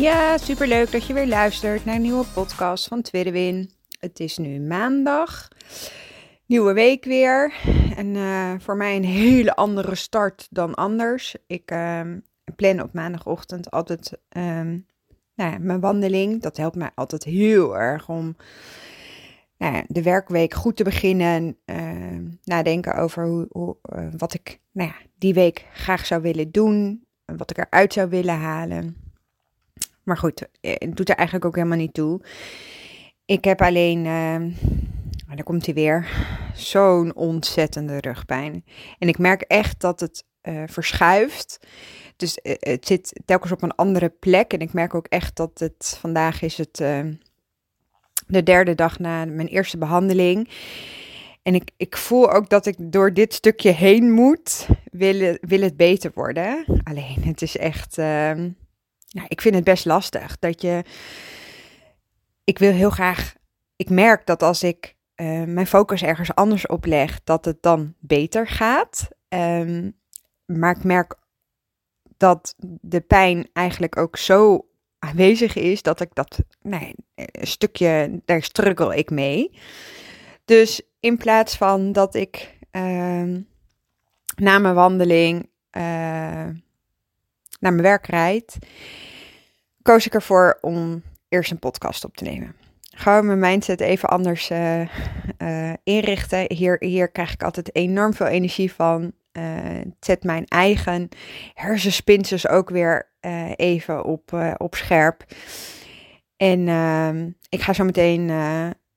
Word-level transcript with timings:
Ja, 0.00 0.38
super 0.38 0.66
leuk 0.66 0.92
dat 0.92 1.06
je 1.06 1.12
weer 1.12 1.26
luistert 1.26 1.84
naar 1.84 1.94
een 1.94 2.02
nieuwe 2.02 2.24
podcast 2.34 2.88
van 2.88 3.02
Tweede. 3.02 3.68
Het 3.98 4.20
is 4.20 4.38
nu 4.38 4.60
maandag, 4.60 5.48
nieuwe 6.46 6.72
week 6.72 7.04
weer. 7.04 7.54
En 7.96 8.14
uh, 8.14 8.54
voor 8.58 8.76
mij 8.76 8.96
een 8.96 9.04
hele 9.04 9.56
andere 9.56 9.94
start 9.94 10.46
dan 10.50 10.74
anders. 10.74 11.36
Ik 11.46 11.70
uh, 11.70 12.00
plan 12.56 12.82
op 12.82 12.92
maandagochtend 12.92 13.70
altijd 13.70 14.12
um, 14.36 14.86
nou 15.34 15.52
ja, 15.52 15.58
mijn 15.58 15.80
wandeling. 15.80 16.42
Dat 16.42 16.56
helpt 16.56 16.76
mij 16.76 16.90
altijd 16.94 17.24
heel 17.24 17.78
erg 17.78 18.08
om 18.08 18.36
nou 19.56 19.74
ja, 19.74 19.84
de 19.86 20.02
werkweek 20.02 20.54
goed 20.54 20.76
te 20.76 20.84
beginnen. 20.84 21.56
Uh, 21.66 22.18
nadenken 22.44 22.94
over 22.94 23.26
hoe, 23.26 23.46
hoe 23.50 23.76
uh, 23.94 24.06
wat 24.16 24.34
ik 24.34 24.60
nou 24.72 24.88
ja, 24.88 24.96
die 25.18 25.34
week 25.34 25.66
graag 25.72 26.06
zou 26.06 26.22
willen 26.22 26.50
doen. 26.50 27.04
Wat 27.24 27.50
ik 27.50 27.58
eruit 27.58 27.92
zou 27.92 28.08
willen 28.08 28.38
halen. 28.38 29.08
Maar 30.02 30.16
goed, 30.16 30.48
het 30.60 30.96
doet 30.96 31.08
er 31.08 31.16
eigenlijk 31.16 31.46
ook 31.46 31.56
helemaal 31.56 31.78
niet 31.78 31.94
toe. 31.94 32.20
Ik 33.24 33.44
heb 33.44 33.62
alleen, 33.62 33.98
uh, 33.98 34.36
daar 35.34 35.44
komt 35.44 35.64
hij 35.64 35.74
weer, 35.74 36.08
zo'n 36.54 37.14
ontzettende 37.14 38.00
rugpijn. 38.00 38.64
En 38.98 39.08
ik 39.08 39.18
merk 39.18 39.42
echt 39.42 39.80
dat 39.80 40.00
het 40.00 40.24
uh, 40.42 40.62
verschuift. 40.66 41.58
Dus 42.16 42.38
uh, 42.42 42.54
het 42.58 42.86
zit 42.86 43.20
telkens 43.24 43.52
op 43.52 43.62
een 43.62 43.74
andere 43.74 44.08
plek. 44.08 44.52
En 44.52 44.60
ik 44.60 44.72
merk 44.72 44.94
ook 44.94 45.06
echt 45.06 45.36
dat 45.36 45.58
het 45.58 45.96
vandaag 46.00 46.42
is 46.42 46.58
het 46.58 46.80
uh, 46.80 47.00
de 48.26 48.42
derde 48.42 48.74
dag 48.74 48.98
na 48.98 49.24
mijn 49.24 49.48
eerste 49.48 49.78
behandeling. 49.78 50.48
En 51.42 51.54
ik, 51.54 51.70
ik 51.76 51.96
voel 51.96 52.32
ook 52.32 52.48
dat 52.48 52.66
ik 52.66 52.76
door 52.78 53.12
dit 53.12 53.34
stukje 53.34 53.70
heen 53.70 54.12
moet, 54.12 54.66
wil, 54.90 55.36
wil 55.40 55.60
het 55.60 55.76
beter 55.76 56.10
worden. 56.14 56.64
Alleen 56.82 57.22
het 57.22 57.42
is 57.42 57.56
echt, 57.56 57.98
ehm, 57.98 58.50
nou, 59.10 59.26
ik 59.28 59.40
vind 59.40 59.54
het 59.54 59.64
best 59.64 59.84
lastig. 59.84 60.38
Dat 60.38 60.62
je, 60.62 60.84
ik 62.44 62.58
wil 62.58 62.72
heel 62.72 62.90
graag, 62.90 63.34
ik 63.76 63.90
merk 63.90 64.26
dat 64.26 64.42
als 64.42 64.62
ik 64.62 64.96
uh, 65.16 65.44
mijn 65.44 65.66
focus 65.66 66.02
ergens 66.02 66.34
anders 66.34 66.66
op 66.66 66.84
leg, 66.84 67.20
dat 67.24 67.44
het 67.44 67.62
dan 67.62 67.94
beter 67.98 68.46
gaat. 68.46 69.08
Um, 69.28 69.98
maar 70.44 70.76
ik 70.76 70.84
merk 70.84 71.14
dat 72.16 72.54
de 72.80 73.00
pijn 73.00 73.48
eigenlijk 73.52 73.96
ook 73.96 74.16
zo 74.16 74.66
aanwezig 74.98 75.54
is 75.56 75.82
dat 75.82 76.00
ik 76.00 76.14
dat, 76.14 76.38
nee, 76.62 76.94
een 77.14 77.46
stukje, 77.46 78.20
daar 78.24 78.42
struggle 78.42 78.96
ik 78.96 79.10
mee. 79.10 79.58
Dus 80.44 80.82
in 81.00 81.16
plaats 81.16 81.56
van 81.56 81.92
dat 81.92 82.14
ik 82.14 82.58
uh, 82.72 83.36
na 84.36 84.58
mijn 84.58 84.74
wandeling 84.74 85.48
uh, 85.76 86.46
naar 87.60 87.72
mijn 87.72 87.82
werk 87.82 88.06
rijd, 88.06 88.58
koos 89.82 90.06
ik 90.06 90.14
ervoor 90.14 90.58
om 90.60 91.02
eerst 91.28 91.50
een 91.50 91.58
podcast 91.58 92.04
op 92.04 92.16
te 92.16 92.24
nemen. 92.24 92.54
Gewoon 92.96 93.26
mijn 93.26 93.38
mindset 93.38 93.80
even 93.80 94.08
anders 94.08 94.50
uh, 94.50 94.80
uh, 95.38 95.72
inrichten. 95.84 96.54
Hier, 96.54 96.76
hier 96.78 97.10
krijg 97.10 97.32
ik 97.32 97.42
altijd 97.42 97.74
enorm 97.74 98.14
veel 98.14 98.26
energie 98.26 98.72
van. 98.72 99.12
Het 99.32 99.94
zet 100.00 100.24
mijn 100.24 100.44
eigen 100.46 101.08
hersenspinsels 101.54 102.48
ook 102.48 102.70
weer 102.70 103.08
even 103.56 104.04
op, 104.04 104.54
op 104.56 104.74
scherp. 104.74 105.24
En 106.36 106.68
ehm, 106.68 107.30
ik 107.48 107.60
ga 107.62 107.72
zo 107.72 107.84
meteen 107.84 108.30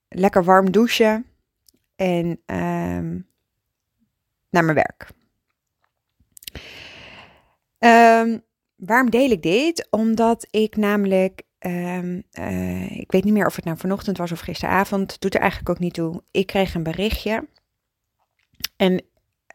lekker 0.09 0.43
warm 0.43 0.71
douchen 0.71 1.25
en 1.95 2.41
ehm, 2.45 3.19
naar 4.49 4.63
mijn 4.63 4.75
werk. 4.75 5.07
Um, 7.79 8.43
waarom 8.85 9.09
deel 9.09 9.29
ik 9.29 9.41
dit? 9.41 9.87
Omdat 9.89 10.47
ik 10.49 10.75
namelijk, 10.75 11.41
um, 11.59 12.23
uh, 12.39 12.91
ik 12.99 13.11
weet 13.11 13.23
niet 13.23 13.33
meer 13.33 13.45
of 13.45 13.55
het 13.55 13.65
nou 13.65 13.77
vanochtend 13.77 14.17
was 14.17 14.31
of 14.31 14.39
gisteravond, 14.39 15.21
doet 15.21 15.33
er 15.33 15.41
eigenlijk 15.41 15.69
ook 15.69 15.79
niet 15.79 15.93
toe. 15.93 16.23
Ik 16.31 16.47
kreeg 16.47 16.73
een 16.73 16.83
berichtje. 16.83 17.47
En 18.75 19.03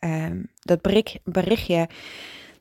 um, 0.00 0.50
dat 0.60 0.82
bericht, 0.82 1.18
berichtje, 1.24 1.88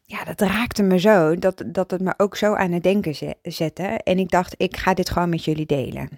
ja, 0.03 0.23
dat 0.23 0.41
raakte 0.41 0.83
me 0.83 0.99
zo, 0.99 1.35
dat, 1.35 1.63
dat 1.65 1.91
het 1.91 2.01
me 2.01 2.13
ook 2.17 2.35
zo 2.35 2.53
aan 2.53 2.71
het 2.71 2.83
denken 2.83 3.37
zette. 3.41 3.83
En 3.83 4.19
ik 4.19 4.29
dacht, 4.29 4.53
ik 4.57 4.77
ga 4.77 4.93
dit 4.93 5.09
gewoon 5.09 5.29
met 5.29 5.43
jullie 5.43 5.65
delen. 5.65 6.09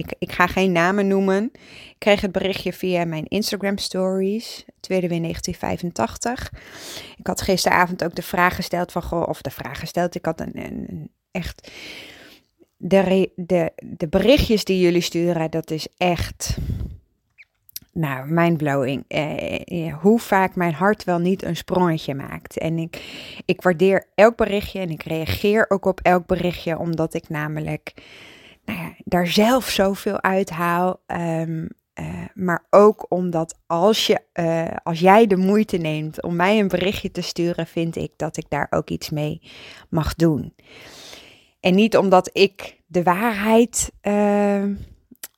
Ik, 0.00 0.14
ik 0.18 0.32
ga 0.32 0.46
geen 0.46 0.72
namen 0.72 1.06
noemen. 1.06 1.50
Ik 1.88 1.96
kreeg 1.98 2.20
het 2.20 2.32
berichtje 2.32 2.72
via 2.72 3.04
mijn 3.04 3.26
Instagram 3.26 3.78
stories, 3.78 4.64
tweede 4.80 5.08
weer 5.08 5.20
1985. 5.20 6.52
Ik 7.16 7.26
had 7.26 7.40
gisteravond 7.40 8.04
ook 8.04 8.14
de 8.14 8.22
vraag 8.22 8.54
gesteld 8.54 8.92
van, 8.92 9.02
goh, 9.02 9.28
of 9.28 9.42
de 9.42 9.50
vraag 9.50 9.78
gesteld, 9.78 10.14
ik 10.14 10.24
had 10.24 10.40
een, 10.40 10.52
een, 10.54 11.10
echt, 11.30 11.70
de, 12.76 13.30
de, 13.34 13.72
de 13.96 14.08
berichtjes 14.08 14.64
die 14.64 14.80
jullie 14.80 15.00
sturen, 15.00 15.50
dat 15.50 15.70
is 15.70 15.88
echt, 15.96 16.56
nou, 17.92 18.30
mindblowing. 18.30 19.04
Eh, 19.08 19.94
hoe 19.94 20.18
vaak 20.18 20.54
mijn 20.54 20.74
hart 20.74 21.04
wel 21.04 21.18
niet 21.18 21.42
een 21.42 21.56
sprongetje 21.56 22.14
maakt. 22.14 22.58
En 22.58 22.78
ik, 22.78 23.02
ik 23.44 23.62
waardeer 23.62 24.06
elk 24.14 24.36
berichtje 24.36 24.80
en 24.80 24.90
ik 24.90 25.02
reageer 25.02 25.64
ook 25.68 25.84
op 25.84 26.00
elk 26.02 26.26
berichtje, 26.26 26.78
omdat 26.78 27.14
ik 27.14 27.28
namelijk 27.28 27.92
nou 28.64 28.78
ja, 28.78 28.94
daar 29.04 29.26
zelf 29.26 29.68
zoveel 29.68 30.22
uithaal. 30.22 31.00
Um, 31.06 31.68
uh, 32.00 32.24
maar 32.34 32.66
ook 32.70 33.06
omdat 33.08 33.58
als, 33.66 34.06
je, 34.06 34.20
uh, 34.34 34.76
als 34.82 35.00
jij 35.00 35.26
de 35.26 35.36
moeite 35.36 35.76
neemt 35.76 36.22
om 36.22 36.36
mij 36.36 36.58
een 36.58 36.68
berichtje 36.68 37.10
te 37.10 37.20
sturen, 37.20 37.66
vind 37.66 37.96
ik 37.96 38.12
dat 38.16 38.36
ik 38.36 38.44
daar 38.48 38.66
ook 38.70 38.90
iets 38.90 39.10
mee 39.10 39.42
mag 39.88 40.14
doen. 40.14 40.54
En 41.60 41.74
niet 41.74 41.96
omdat 41.96 42.30
ik 42.32 42.80
de 42.86 43.02
waarheid 43.02 43.92
uh, 44.02 44.64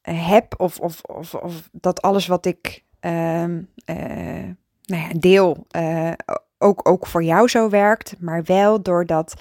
heb 0.03 0.55
of, 0.57 0.79
of, 0.79 1.01
of, 1.03 1.35
of, 1.35 1.69
dat 1.73 2.03
alles 2.03 2.27
wat 2.27 2.47
ik 2.47 2.85
nou 3.01 3.67
ja, 4.85 5.09
deel 5.19 5.67
ook, 6.59 6.89
ook 6.89 7.07
voor 7.07 7.25
jou 7.25 7.49
zo 7.49 7.69
werkt, 7.69 8.15
maar 8.21 8.43
wel 8.45 8.83
doordat 8.83 9.35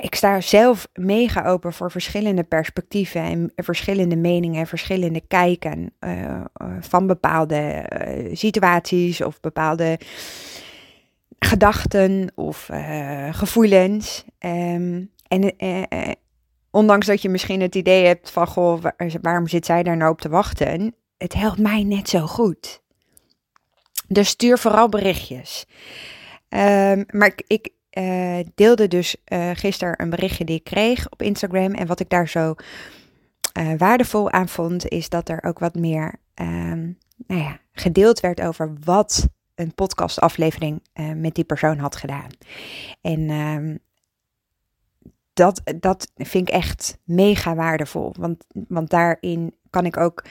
ik 0.00 0.14
sta 0.14 0.40
zelf 0.40 0.88
mega 0.92 1.44
open 1.44 1.72
voor 1.72 1.90
verschillende 1.90 2.42
perspectieven 2.42 3.22
en 3.22 3.52
verschillende 3.56 4.16
meningen 4.16 4.60
en 4.60 4.66
verschillende 4.66 5.20
kijken 5.28 5.92
uh, 6.00 6.40
van 6.80 7.06
bepaalde 7.06 7.88
uh, 8.06 8.34
situaties 8.36 9.20
of 9.20 9.40
bepaalde 9.40 9.98
gedachten 11.38 12.32
of 12.34 12.70
gevoelens. 13.30 14.24
Um, 14.38 15.10
en 15.28 15.54
ondanks 16.70 17.06
dat 17.06 17.22
je 17.22 17.28
misschien 17.28 17.60
het 17.60 17.74
idee 17.74 18.06
hebt 18.06 18.30
van, 18.30 18.46
goh, 18.46 18.80
waar, 18.80 18.96
waarom 19.20 19.48
zit 19.48 19.66
zij 19.66 19.82
daar 19.82 19.96
nou 19.96 20.12
op 20.12 20.20
te 20.20 20.28
wachten? 20.28 20.94
Het 21.16 21.34
helpt 21.34 21.58
mij 21.58 21.82
net 21.82 22.08
zo 22.08 22.26
goed. 22.26 22.82
Dus 24.08 24.28
stuur 24.28 24.58
vooral 24.58 24.88
berichtjes. 24.88 25.66
Um, 26.48 27.04
maar 27.10 27.32
ik, 27.46 27.68
uh, 27.98 28.38
deelde 28.54 28.88
dus 28.88 29.16
uh, 29.32 29.50
gisteren 29.54 30.02
een 30.02 30.10
berichtje 30.10 30.44
die 30.44 30.56
ik 30.56 30.64
kreeg 30.64 31.10
op 31.10 31.22
Instagram. 31.22 31.74
En 31.74 31.86
wat 31.86 32.00
ik 32.00 32.08
daar 32.08 32.28
zo 32.28 32.54
uh, 33.58 33.72
waardevol 33.78 34.30
aan 34.30 34.48
vond, 34.48 34.88
is 34.88 35.08
dat 35.08 35.28
er 35.28 35.42
ook 35.42 35.58
wat 35.58 35.74
meer 35.74 36.14
um, 36.34 36.98
nou 37.26 37.40
ja, 37.40 37.58
gedeeld 37.72 38.20
werd 38.20 38.40
over 38.40 38.72
wat 38.84 39.28
een 39.54 39.74
podcastaflevering 39.74 40.82
met 41.14 41.34
die 41.34 41.44
persoon 41.44 41.78
had 41.78 41.96
gedaan. 41.96 42.28
En 43.00 43.30
um, 43.30 43.78
dat, 45.32 45.62
dat 45.80 46.10
vind 46.16 46.48
ik 46.48 46.54
echt 46.54 46.98
mega 47.04 47.54
waardevol. 47.54 48.14
Want, 48.18 48.44
want 48.68 48.90
daarin 48.90 49.54
kan 49.70 49.86
ik 49.86 49.96
ook 49.96 50.24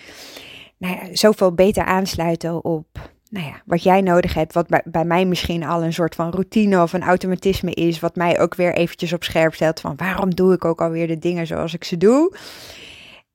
nou 0.78 0.96
ja, 0.96 1.16
zoveel 1.16 1.54
beter 1.54 1.84
aansluiten 1.84 2.64
op 2.64 3.12
nou 3.32 3.46
ja, 3.46 3.62
wat 3.66 3.84
jij 3.84 4.02
nodig 4.02 4.34
hebt, 4.34 4.54
wat 4.54 4.82
bij, 4.84 5.06
mij 5.06 5.26
misschien 5.26 5.64
al 5.64 5.84
een 5.84 5.94
soort 5.94 6.16
van 6.16 6.30
routine 6.30 6.82
of 6.82 6.94
een 6.94 7.04
automatisme 7.04 7.72
is, 7.72 8.00
wat 8.00 8.16
mij 8.16 8.40
ook 8.40 8.56
weer 8.56 8.74
eventjes 8.74 9.14
op 9.14 9.24
scherp 9.24 9.54
stelt 9.54 9.80
van 9.80 9.96
waarom 9.96 10.36
doe 10.36 10.54
ik 10.54 10.66
ook 10.66 10.82
alweer 10.82 11.08
de 11.08 11.20
dingen 11.20 11.48
zoals 11.48 11.74
ik 11.74 11.84
ze 11.84 11.98
doe. 11.98 12.36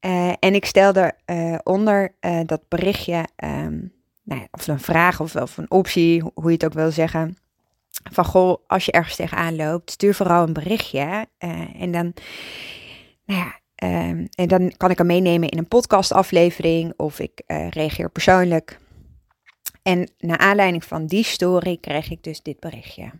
Uh, 0.00 0.32
en 0.38 0.54
ik 0.54 0.64
stelde 0.64 1.14
uh, 1.26 1.58
onder 1.62 2.14
uh, 2.20 2.40
dat 2.46 2.60
berichtje, 2.68 3.26
um, 3.44 3.92
nou 4.22 4.40
ja, 4.40 4.46
of 4.50 4.66
een 4.66 4.80
vraag 4.80 5.20
of, 5.20 5.36
of, 5.36 5.56
een 5.56 5.70
optie, 5.70 6.22
hoe 6.34 6.44
je 6.44 6.52
het 6.52 6.64
ook 6.64 6.72
wil 6.72 6.90
zeggen. 6.90 7.36
van 8.12 8.24
goh, 8.24 8.58
als 8.66 8.84
je 8.84 8.92
ergens 8.92 9.16
tegenaan 9.16 9.56
loopt, 9.56 9.90
stuur 9.90 10.14
vooral 10.14 10.46
een 10.46 10.52
berichtje. 10.52 11.26
En 11.78 11.92
dan, 11.92 12.12
nou 13.24 13.40
ja, 13.40 13.60
um, 13.88 14.28
en 14.34 14.48
dan 14.48 14.72
kan 14.76 14.90
ik 14.90 14.98
hem 14.98 15.06
meenemen 15.06 15.48
in 15.48 15.58
een 15.58 15.68
podcastaflevering 15.68 16.92
of 16.96 17.18
ik 17.18 17.42
reageer 17.70 18.10
persoonlijk. 18.10 18.78
En 19.86 20.10
naar 20.18 20.38
aanleiding 20.38 20.84
van 20.84 21.06
die 21.06 21.24
story 21.24 21.76
kreeg 21.80 22.10
ik 22.10 22.22
dus 22.22 22.42
dit 22.42 22.60
berichtje. 22.60 23.10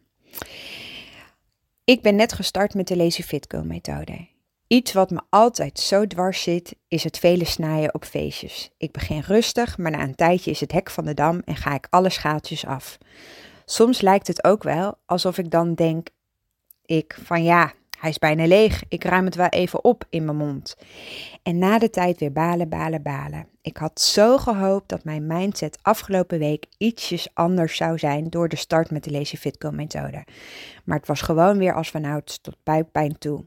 Ik 1.84 2.02
ben 2.02 2.16
net 2.16 2.32
gestart 2.32 2.74
met 2.74 2.88
de 2.88 2.96
Lazy 2.96 3.22
Fit 3.22 3.44
Go 3.48 3.62
methode. 3.62 4.28
Iets 4.66 4.92
wat 4.92 5.10
me 5.10 5.20
altijd 5.30 5.78
zo 5.78 6.06
dwars 6.06 6.42
zit, 6.42 6.76
is 6.88 7.04
het 7.04 7.18
vele 7.18 7.44
snijden 7.44 7.94
op 7.94 8.04
feestjes. 8.04 8.70
Ik 8.76 8.92
begin 8.92 9.20
rustig, 9.20 9.78
maar 9.78 9.90
na 9.90 10.02
een 10.02 10.14
tijdje 10.14 10.50
is 10.50 10.60
het 10.60 10.72
hek 10.72 10.90
van 10.90 11.04
de 11.04 11.14
dam 11.14 11.42
en 11.44 11.56
ga 11.56 11.74
ik 11.74 11.86
alle 11.90 12.10
schaaltjes 12.10 12.66
af. 12.66 12.98
Soms 13.64 14.00
lijkt 14.00 14.26
het 14.26 14.44
ook 14.44 14.62
wel 14.62 14.98
alsof 15.04 15.38
ik 15.38 15.50
dan 15.50 15.74
denk, 15.74 16.08
ik 16.84 17.18
van 17.22 17.42
ja, 17.42 17.72
hij 17.96 18.10
is 18.10 18.18
bijna 18.18 18.46
leeg, 18.46 18.82
ik 18.88 19.04
ruim 19.04 19.24
het 19.24 19.34
wel 19.34 19.48
even 19.48 19.84
op 19.84 20.04
in 20.10 20.24
mijn 20.24 20.36
mond. 20.36 20.76
En 21.42 21.58
na 21.58 21.78
de 21.78 21.90
tijd 21.90 22.18
weer 22.18 22.32
balen, 22.32 22.68
balen, 22.68 23.02
balen. 23.02 23.46
Ik 23.62 23.76
had 23.76 24.00
zo 24.00 24.38
gehoopt 24.38 24.88
dat 24.88 25.04
mijn 25.04 25.26
mindset 25.26 25.78
afgelopen 25.82 26.38
week 26.38 26.66
ietsjes 26.78 27.28
anders 27.34 27.76
zou 27.76 27.98
zijn 27.98 28.30
door 28.30 28.48
de 28.48 28.56
start 28.56 28.90
met 28.90 29.04
de 29.04 29.10
Lazy 29.10 29.36
Fit 29.36 29.56
Go 29.58 29.70
methode. 29.70 30.24
Maar 30.84 30.98
het 30.98 31.06
was 31.06 31.20
gewoon 31.20 31.58
weer 31.58 31.74
als 31.74 31.90
vanouds 31.90 32.40
tot 32.40 32.56
buikpijn 32.62 33.18
toe. 33.18 33.44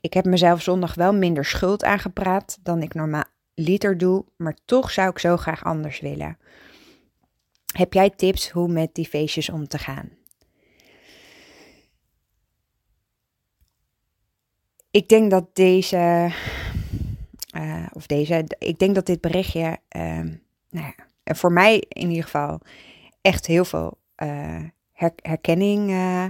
Ik 0.00 0.14
heb 0.14 0.24
mezelf 0.24 0.62
zondag 0.62 0.94
wel 0.94 1.14
minder 1.14 1.44
schuld 1.44 1.84
aangepraat 1.84 2.58
dan 2.62 2.82
ik 2.82 2.94
normaal 2.94 3.24
liter 3.54 3.98
doe, 3.98 4.24
maar 4.36 4.56
toch 4.64 4.90
zou 4.90 5.10
ik 5.10 5.18
zo 5.18 5.36
graag 5.36 5.64
anders 5.64 6.00
willen. 6.00 6.38
Heb 7.74 7.92
jij 7.92 8.10
tips 8.10 8.50
hoe 8.50 8.68
met 8.68 8.94
die 8.94 9.08
feestjes 9.08 9.50
om 9.50 9.68
te 9.68 9.78
gaan? 9.78 10.10
Ik 14.96 15.08
denk 15.08 15.30
dat 15.30 15.54
deze, 15.54 16.32
uh, 17.56 17.86
of 17.92 18.06
deze, 18.06 18.44
ik 18.58 18.78
denk 18.78 18.94
dat 18.94 19.06
dit 19.06 19.20
berichtje, 19.20 19.78
uh, 19.96 20.02
nou 20.70 20.92
ja, 20.94 20.94
voor 21.34 21.52
mij 21.52 21.84
in 21.88 22.08
ieder 22.08 22.24
geval 22.24 22.60
echt 23.20 23.46
heel 23.46 23.64
veel 23.64 23.98
uh, 24.22 24.62
her, 24.92 25.12
herkenning, 25.16 25.90
uh, 25.90 26.24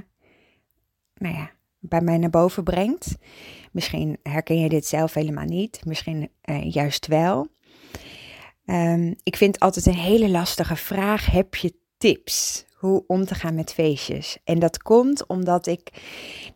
nou 1.14 1.34
ja, 1.34 1.50
bij 1.78 2.00
mij 2.00 2.18
naar 2.18 2.30
boven 2.30 2.64
brengt. 2.64 3.16
Misschien 3.72 4.18
herken 4.22 4.60
je 4.60 4.68
dit 4.68 4.86
zelf 4.86 5.14
helemaal 5.14 5.44
niet, 5.44 5.84
misschien 5.84 6.30
juist 6.62 7.06
wel. 7.06 7.48
Um, 8.64 9.14
ik 9.22 9.36
vind 9.36 9.58
altijd 9.58 9.86
een 9.86 9.94
hele 9.94 10.28
lastige 10.28 10.76
vraag: 10.76 11.26
heb 11.26 11.54
je 11.54 11.74
tips 11.98 12.64
hoe 12.74 13.04
om 13.06 13.24
te 13.24 13.34
gaan 13.34 13.54
met 13.54 13.72
feestjes? 13.72 14.38
En 14.44 14.58
dat 14.58 14.82
komt 14.82 15.26
omdat 15.26 15.66
ik, 15.66 15.90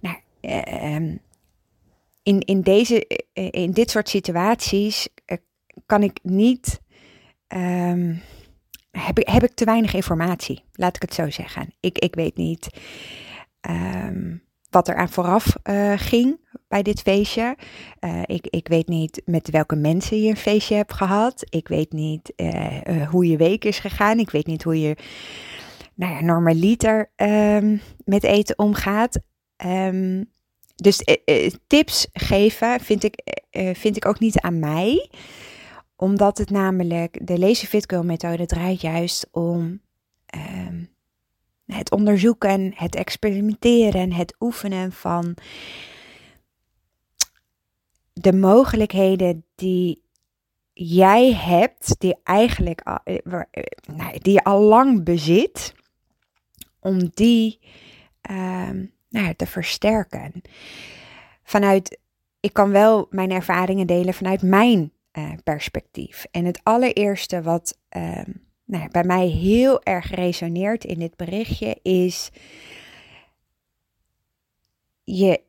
nou, 0.00 0.16
uh, 0.40 1.18
in, 2.30 2.40
in, 2.40 2.60
deze, 2.60 3.22
uh, 3.34 3.48
in 3.50 3.70
dit 3.70 3.90
soort 3.90 4.08
situaties 4.08 5.08
uh, 5.26 5.38
kan 5.86 6.02
ik 6.02 6.18
niet. 6.22 6.80
Um, 7.48 8.22
heb, 8.90 9.18
ik, 9.18 9.28
heb 9.28 9.42
ik 9.42 9.54
te 9.54 9.64
weinig 9.64 9.94
informatie, 9.94 10.64
laat 10.72 10.96
ik 10.96 11.02
het 11.02 11.14
zo 11.14 11.30
zeggen. 11.30 11.74
Ik, 11.80 11.98
ik 11.98 12.14
weet 12.14 12.36
niet. 12.36 12.68
Um, 13.70 14.48
wat 14.70 14.88
er 14.88 14.94
aan 14.94 15.08
vooraf 15.08 15.56
ging 15.96 16.38
bij 16.68 16.82
dit 16.82 17.00
feestje. 17.00 17.56
Ik, 18.24 18.46
ik 18.46 18.68
weet 18.68 18.88
niet 18.88 19.22
met 19.24 19.50
welke 19.50 19.76
mensen 19.76 20.22
je 20.22 20.30
een 20.30 20.36
feestje 20.36 20.74
hebt 20.74 20.92
gehad. 20.92 21.44
Ik 21.48 21.68
weet 21.68 21.92
niet 21.92 22.32
hoe 23.10 23.26
je 23.26 23.36
week 23.36 23.64
is 23.64 23.78
gegaan. 23.78 24.18
Ik 24.18 24.30
weet 24.30 24.46
niet 24.46 24.62
hoe 24.62 24.80
je 24.80 24.96
nou 25.94 26.12
ja, 26.12 26.20
normaliter 26.20 27.12
um, 27.16 27.80
met 28.04 28.24
eten 28.24 28.58
omgaat. 28.58 29.20
Um, 29.64 30.30
dus 30.82 31.18
tips 31.66 32.06
geven 32.12 32.80
vind 32.80 33.04
ik, 33.04 33.22
vind 33.72 33.96
ik 33.96 34.06
ook 34.06 34.18
niet 34.18 34.40
aan 34.40 34.58
mij. 34.58 35.10
Omdat 35.96 36.38
het 36.38 36.50
namelijk, 36.50 37.26
de 37.26 37.38
Lazy 37.38 37.66
Fit 37.66 37.90
Girl 37.90 38.04
methode 38.04 38.46
draait 38.46 38.80
juist 38.80 39.28
om... 39.30 39.80
Um, 40.36 40.90
het 41.72 41.90
onderzoeken, 41.90 42.72
het 42.74 42.94
experimenteren, 42.94 44.12
het 44.12 44.36
oefenen 44.40 44.92
van 44.92 45.36
de 48.12 48.32
mogelijkheden 48.32 49.44
die 49.54 50.02
jij 50.72 51.34
hebt, 51.34 51.94
die 51.98 52.16
eigenlijk 52.22 52.80
al, 52.80 52.98
eh, 53.04 53.18
nou, 53.96 54.18
die 54.18 54.32
je 54.32 54.44
al 54.44 54.60
lang 54.60 55.04
bezit, 55.04 55.74
om 56.80 57.08
die 57.14 57.58
uh, 58.30 58.70
nou, 59.10 59.34
te 59.34 59.46
versterken. 59.46 60.42
Vanuit, 61.42 61.98
ik 62.40 62.52
kan 62.52 62.70
wel 62.70 63.06
mijn 63.10 63.30
ervaringen 63.30 63.86
delen 63.86 64.14
vanuit 64.14 64.42
mijn 64.42 64.92
uh, 65.12 65.32
perspectief. 65.44 66.26
En 66.30 66.44
het 66.44 66.60
allereerste 66.62 67.42
wat 67.42 67.78
uh, 67.96 68.22
nou, 68.64 68.90
bij 68.90 69.04
mij 69.04 69.26
heel 69.26 69.82
erg 69.82 70.10
resoneert 70.14 70.84
in 70.84 70.98
dit 70.98 71.16
berichtje 71.16 71.78
is 71.82 72.30
je. 75.04 75.40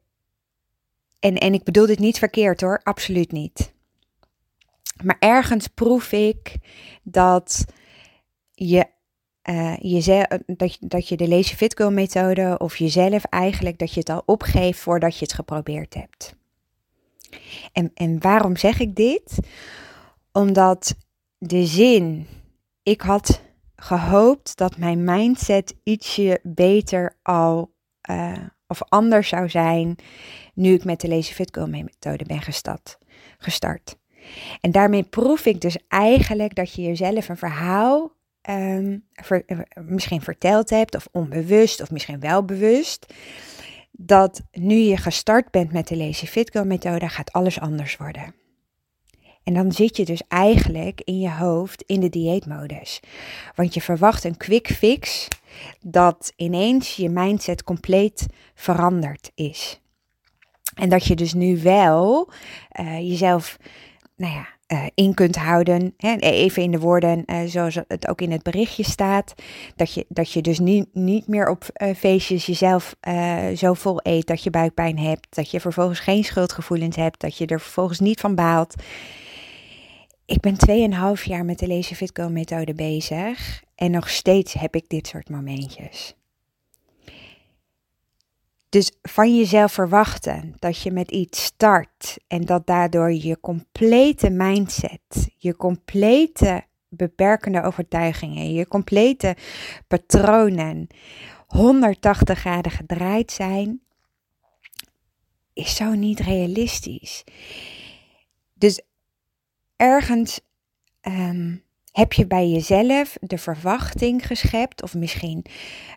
En, 1.19 1.37
en 1.37 1.53
ik 1.53 1.63
bedoel 1.63 1.85
dit 1.85 1.99
niet 1.99 2.19
verkeerd 2.19 2.61
hoor, 2.61 2.79
absoluut 2.83 3.31
niet. 3.31 3.73
Maar 5.03 5.15
ergens 5.19 5.67
proef 5.67 6.11
ik 6.11 6.55
dat 7.03 7.65
je, 8.53 8.85
uh, 9.49 9.77
jezelf, 9.77 10.25
dat, 10.45 10.77
dat 10.79 11.07
je 11.07 11.17
de 11.17 11.27
Lazy 11.27 11.55
Fit 11.55 11.77
Girl 11.77 11.91
methode 11.91 12.55
of 12.57 12.77
jezelf 12.77 13.23
eigenlijk 13.23 13.77
dat 13.77 13.93
je 13.93 13.99
het 13.99 14.09
al 14.09 14.23
opgeeft 14.25 14.79
voordat 14.79 15.17
je 15.17 15.23
het 15.23 15.33
geprobeerd 15.33 15.93
hebt. 15.93 16.35
En, 17.71 17.91
en 17.93 18.21
waarom 18.21 18.55
zeg 18.57 18.79
ik 18.79 18.95
dit? 18.95 19.39
Omdat 20.31 20.95
de 21.37 21.65
zin 21.65 22.27
ik 22.83 23.01
had 23.01 23.41
gehoopt 23.75 24.57
dat 24.57 24.77
mijn 24.77 25.03
mindset 25.03 25.75
ietsje 25.83 26.39
beter 26.43 27.15
al 27.21 27.73
uh, 28.09 28.37
of 28.67 28.81
anders 28.89 29.29
zou 29.29 29.49
zijn 29.49 29.95
nu 30.53 30.73
ik 30.73 30.83
met 30.83 31.01
de 31.01 31.07
Lazy 31.07 31.33
Fit 31.33 31.53
Girl 31.53 31.67
methode 31.67 32.25
ben 32.25 32.41
gestart, 32.41 32.97
gestart. 33.37 33.95
En 34.61 34.71
daarmee 34.71 35.03
proef 35.03 35.45
ik 35.45 35.61
dus 35.61 35.77
eigenlijk 35.87 36.55
dat 36.55 36.73
je 36.73 36.81
jezelf 36.81 37.29
een 37.29 37.37
verhaal 37.37 38.11
ver, 39.11 39.43
uh, 39.47 39.59
misschien 39.85 40.21
verteld 40.21 40.69
hebt 40.69 40.95
of 40.95 41.07
onbewust 41.11 41.81
of 41.81 41.91
misschien 41.91 42.19
wel 42.19 42.45
bewust. 42.45 43.13
Dat 43.91 44.41
nu 44.51 44.75
je 44.75 44.97
gestart 44.97 45.51
bent 45.51 45.71
met 45.71 45.87
de 45.87 45.97
Lazy 45.97 46.25
Fit 46.25 46.51
Girl 46.51 46.65
methode 46.65 47.09
gaat 47.09 47.31
alles 47.31 47.59
anders 47.59 47.97
worden. 47.97 48.35
En 49.43 49.53
dan 49.53 49.71
zit 49.71 49.97
je 49.97 50.05
dus 50.05 50.21
eigenlijk 50.27 51.01
in 51.01 51.19
je 51.19 51.31
hoofd 51.31 51.83
in 51.85 51.99
de 51.99 52.09
dieetmodus. 52.09 52.99
Want 53.55 53.73
je 53.73 53.81
verwacht 53.81 54.23
een 54.23 54.37
quick 54.37 54.67
fix 54.67 55.27
dat 55.81 56.33
ineens 56.35 56.95
je 56.95 57.09
mindset 57.09 57.63
compleet 57.63 58.25
veranderd 58.53 59.31
is. 59.35 59.81
En 60.73 60.89
dat 60.89 61.05
je 61.05 61.15
dus 61.15 61.33
nu 61.33 61.61
wel 61.61 62.31
uh, 62.79 62.99
jezelf, 62.99 63.57
nou 64.15 64.33
ja, 64.33 64.47
uh, 64.71 64.85
in 64.95 65.13
kunt 65.13 65.35
houden. 65.35 65.93
Hè, 65.97 66.15
even 66.15 66.63
in 66.63 66.71
de 66.71 66.79
woorden, 66.79 67.23
uh, 67.25 67.41
zoals 67.45 67.79
het 67.87 68.07
ook 68.07 68.21
in 68.21 68.31
het 68.31 68.43
berichtje 68.43 68.83
staat. 68.83 69.33
Dat 69.75 69.93
je, 69.93 70.05
dat 70.09 70.31
je 70.31 70.41
dus 70.41 70.59
niet, 70.59 70.87
niet 70.93 71.27
meer 71.27 71.49
op 71.49 71.63
uh, 71.73 71.95
feestjes 71.95 72.45
jezelf 72.45 72.95
zo 73.55 73.73
vol 73.73 73.99
eet 74.03 74.27
dat 74.27 74.43
je 74.43 74.49
buikpijn 74.49 74.99
hebt. 74.99 75.27
Dat 75.29 75.51
je 75.51 75.59
vervolgens 75.59 75.99
geen 75.99 76.23
schuldgevoelens 76.23 76.95
hebt. 76.95 77.19
Dat 77.19 77.37
je 77.37 77.45
er 77.45 77.59
vervolgens 77.59 77.99
niet 77.99 78.19
van 78.19 78.35
baalt. 78.35 78.75
Ik 80.25 80.39
ben 80.39 80.55
2,5 81.17 81.23
jaar 81.23 81.45
met 81.45 81.59
de 81.59 81.67
Lazy 81.67 81.95
Fit 81.95 82.11
Go 82.13 82.29
methode 82.29 82.73
bezig 82.73 83.63
en 83.75 83.91
nog 83.91 84.09
steeds 84.09 84.53
heb 84.53 84.75
ik 84.75 84.89
dit 84.89 85.07
soort 85.07 85.29
momentjes. 85.29 86.15
Dus 88.71 88.91
van 89.01 89.37
jezelf 89.37 89.71
verwachten 89.71 90.55
dat 90.59 90.81
je 90.81 90.91
met 90.91 91.11
iets 91.11 91.43
start 91.43 92.17
en 92.27 92.41
dat 92.41 92.67
daardoor 92.67 93.11
je 93.11 93.39
complete 93.39 94.29
mindset, 94.29 95.33
je 95.37 95.55
complete 95.55 96.63
beperkende 96.89 97.61
overtuigingen, 97.61 98.53
je 98.53 98.67
complete 98.67 99.35
patronen 99.87 100.87
180 101.47 102.39
graden 102.39 102.71
gedraaid 102.71 103.31
zijn, 103.31 103.81
is 105.53 105.75
zo 105.75 105.93
niet 105.93 106.19
realistisch. 106.19 107.23
Dus 108.53 108.81
ergens 109.75 110.39
um, 111.01 111.63
heb 111.91 112.13
je 112.13 112.27
bij 112.27 112.47
jezelf 112.49 113.17
de 113.21 113.37
verwachting 113.37 114.27
geschept, 114.27 114.83
of 114.83 114.93
misschien 114.93 115.45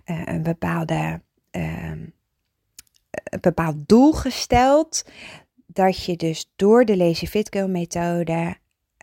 uh, 0.07 0.23
een 0.25 0.43
bepaalde. 0.43 1.23
Uh, 1.53 1.93
een 3.25 3.41
bepaald 3.41 3.77
doel 3.89 4.13
gesteld, 4.13 5.05
dat 5.67 6.05
je 6.05 6.17
dus 6.17 6.53
door 6.57 6.85
de 6.85 6.97
Lazy 6.97 7.27
Fit 7.27 7.49
Girl 7.51 7.69
methode 7.69 8.57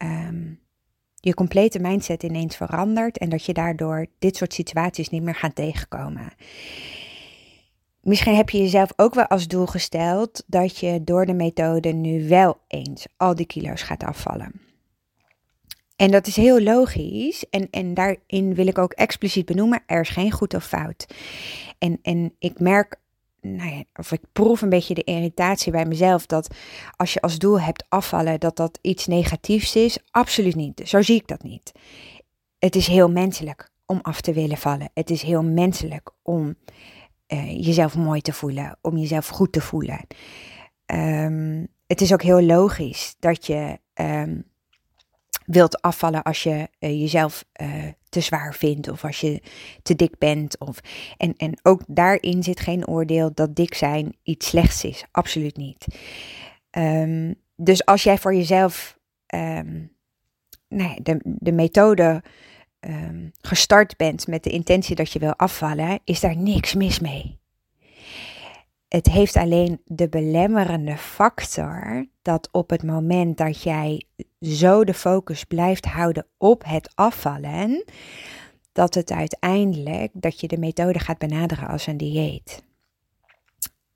um, 0.03 0.59
je 1.15 1.33
complete 1.33 1.79
mindset 1.79 2.23
ineens 2.23 2.55
verandert 2.55 3.17
en 3.17 3.29
dat 3.29 3.45
je 3.45 3.53
daardoor 3.53 4.05
dit 4.19 4.35
soort 4.35 4.53
situaties 4.53 5.09
niet 5.09 5.23
meer 5.23 5.35
gaat 5.35 5.55
tegenkomen. 5.55 6.33
Misschien 8.01 8.35
heb 8.35 8.49
je 8.49 8.57
jezelf 8.57 8.93
ook 8.95 9.13
wel 9.13 9.27
als 9.27 9.47
doel 9.47 9.65
gesteld 9.65 10.43
dat 10.47 10.77
je 10.77 11.03
door 11.03 11.25
de 11.25 11.33
methode 11.33 11.89
nu 11.89 12.27
wel 12.27 12.57
eens 12.67 13.07
al 13.17 13.35
die 13.35 13.45
kilo's 13.45 13.81
gaat 13.81 14.03
afvallen. 14.03 14.61
En 15.95 16.11
dat 16.11 16.27
is 16.27 16.35
heel 16.35 16.61
logisch. 16.61 17.49
En, 17.49 17.67
en 17.71 17.93
daarin 17.93 18.53
wil 18.53 18.67
ik 18.67 18.77
ook 18.77 18.93
expliciet 18.93 19.45
benoemen: 19.45 19.83
er 19.85 20.01
is 20.01 20.09
geen 20.09 20.31
goed 20.31 20.53
of 20.53 20.65
fout. 20.65 21.07
En, 21.77 21.99
en 22.01 22.35
ik 22.39 22.59
merk, 22.59 22.95
nou 23.41 23.83
of 23.93 24.11
ik 24.11 24.21
proef 24.31 24.61
een 24.61 24.69
beetje 24.69 24.93
de 24.93 25.03
irritatie 25.03 25.71
bij 25.71 25.85
mezelf 25.85 26.25
dat 26.25 26.55
als 26.95 27.13
je 27.13 27.21
als 27.21 27.37
doel 27.37 27.61
hebt 27.61 27.85
afvallen, 27.89 28.39
dat 28.39 28.55
dat 28.55 28.79
iets 28.81 29.07
negatiefs 29.07 29.75
is. 29.75 29.99
Absoluut 30.11 30.55
niet. 30.55 30.81
Zo 30.85 31.01
zie 31.01 31.15
ik 31.15 31.27
dat 31.27 31.43
niet. 31.43 31.71
Het 32.59 32.75
is 32.75 32.87
heel 32.87 33.09
menselijk 33.09 33.69
om 33.85 33.99
af 34.01 34.21
te 34.21 34.33
willen 34.33 34.57
vallen. 34.57 34.89
Het 34.93 35.09
is 35.09 35.21
heel 35.21 35.43
menselijk 35.43 36.09
om 36.21 36.55
uh, 37.27 37.65
jezelf 37.65 37.95
mooi 37.95 38.21
te 38.21 38.33
voelen, 38.33 38.77
om 38.81 38.97
jezelf 38.97 39.27
goed 39.27 39.51
te 39.51 39.61
voelen. 39.61 40.07
Um, 40.85 41.67
het 41.87 42.01
is 42.01 42.13
ook 42.13 42.21
heel 42.21 42.41
logisch 42.41 43.15
dat 43.19 43.45
je 43.45 43.79
um, 43.93 44.50
wilt 45.51 45.81
afvallen 45.81 46.23
als 46.23 46.43
je 46.43 46.69
uh, 46.79 46.99
jezelf 47.01 47.45
uh, 47.61 47.73
te 48.09 48.21
zwaar 48.21 48.55
vindt 48.55 48.87
of 48.87 49.03
als 49.03 49.19
je 49.19 49.41
te 49.81 49.95
dik 49.95 50.17
bent. 50.17 50.59
Of, 50.59 50.79
en, 51.17 51.33
en 51.37 51.59
ook 51.61 51.81
daarin 51.87 52.43
zit 52.43 52.59
geen 52.59 52.87
oordeel 52.87 53.33
dat 53.33 53.55
dik 53.55 53.73
zijn 53.73 54.15
iets 54.23 54.47
slechts 54.47 54.83
is. 54.83 55.05
Absoluut 55.11 55.57
niet. 55.57 55.85
Um, 56.71 57.35
dus 57.55 57.85
als 57.85 58.03
jij 58.03 58.17
voor 58.17 58.35
jezelf 58.35 58.99
nee, 60.67 61.01
de, 61.01 61.19
de 61.23 61.51
methode 61.51 62.23
um, 62.79 63.31
gestart 63.41 63.97
bent 63.97 64.27
met 64.27 64.43
de 64.43 64.49
intentie 64.49 64.95
dat 64.95 65.11
je 65.11 65.19
wil 65.19 65.35
afvallen, 65.35 65.99
is 66.03 66.19
daar 66.19 66.37
niks 66.37 66.73
mis 66.73 66.99
mee. 66.99 67.39
Het 68.87 69.07
heeft 69.07 69.35
alleen 69.35 69.81
de 69.85 70.09
belemmerende 70.09 70.97
factor 70.97 72.05
dat 72.21 72.49
op 72.51 72.69
het 72.69 72.83
moment 72.83 73.37
dat 73.37 73.63
jij 73.63 74.03
zo 74.41 74.83
de 74.83 74.93
focus 74.93 75.43
blijft 75.43 75.85
houden 75.85 76.25
op 76.37 76.63
het 76.65 76.91
afvallen, 76.95 77.85
dat 78.71 78.93
het 78.93 79.11
uiteindelijk 79.11 80.11
dat 80.13 80.39
je 80.39 80.47
de 80.47 80.57
methode 80.57 80.99
gaat 80.99 81.17
benaderen 81.17 81.67
als 81.67 81.87
een 81.87 81.97
dieet. 81.97 82.63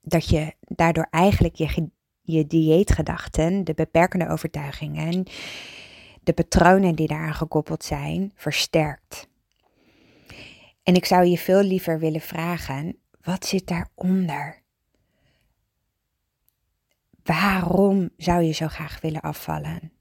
Dat 0.02 0.30
je 0.30 0.54
daardoor 0.60 1.08
eigenlijk 1.10 1.56
je, 1.56 1.90
je 2.22 2.48
dieetgedachten, 2.48 3.64
de 3.64 3.74
beperkende 3.74 4.30
overtuigingen, 4.30 5.24
de 6.24 6.34
patronen 6.34 6.96
die 6.96 7.08
daaraan 7.08 7.34
gekoppeld 7.34 7.84
zijn, 7.84 8.32
versterkt. 8.36 9.28
En 10.84 10.96
ik 10.96 11.06
zou 11.06 11.26
je 11.26 11.38
veel 11.38 11.62
liever 11.62 12.00
willen 12.00 12.22
vragen: 12.22 12.98
wat 13.22 13.46
zit 13.46 13.68
daaronder? 13.68 14.64
Waarom 17.24 18.10
zou 18.18 18.42
je 18.42 18.52
zo 18.52 18.68
graag 18.68 19.02
willen 19.02 19.22
afvallen? 19.22 19.95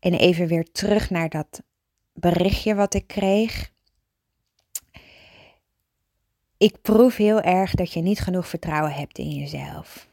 En 0.00 0.14
even 0.14 0.46
weer 0.46 0.72
terug 0.72 1.10
naar 1.10 1.28
dat 1.28 1.62
berichtje 2.12 2.74
wat 2.74 2.94
ik 2.94 3.06
kreeg. 3.06 3.72
Ik 6.56 6.82
proef 6.82 7.16
heel 7.16 7.40
erg 7.40 7.74
dat 7.74 7.92
je 7.92 8.00
niet 8.00 8.20
genoeg 8.20 8.48
vertrouwen 8.48 8.92
hebt 8.92 9.18
in 9.18 9.30
jezelf. 9.30 10.08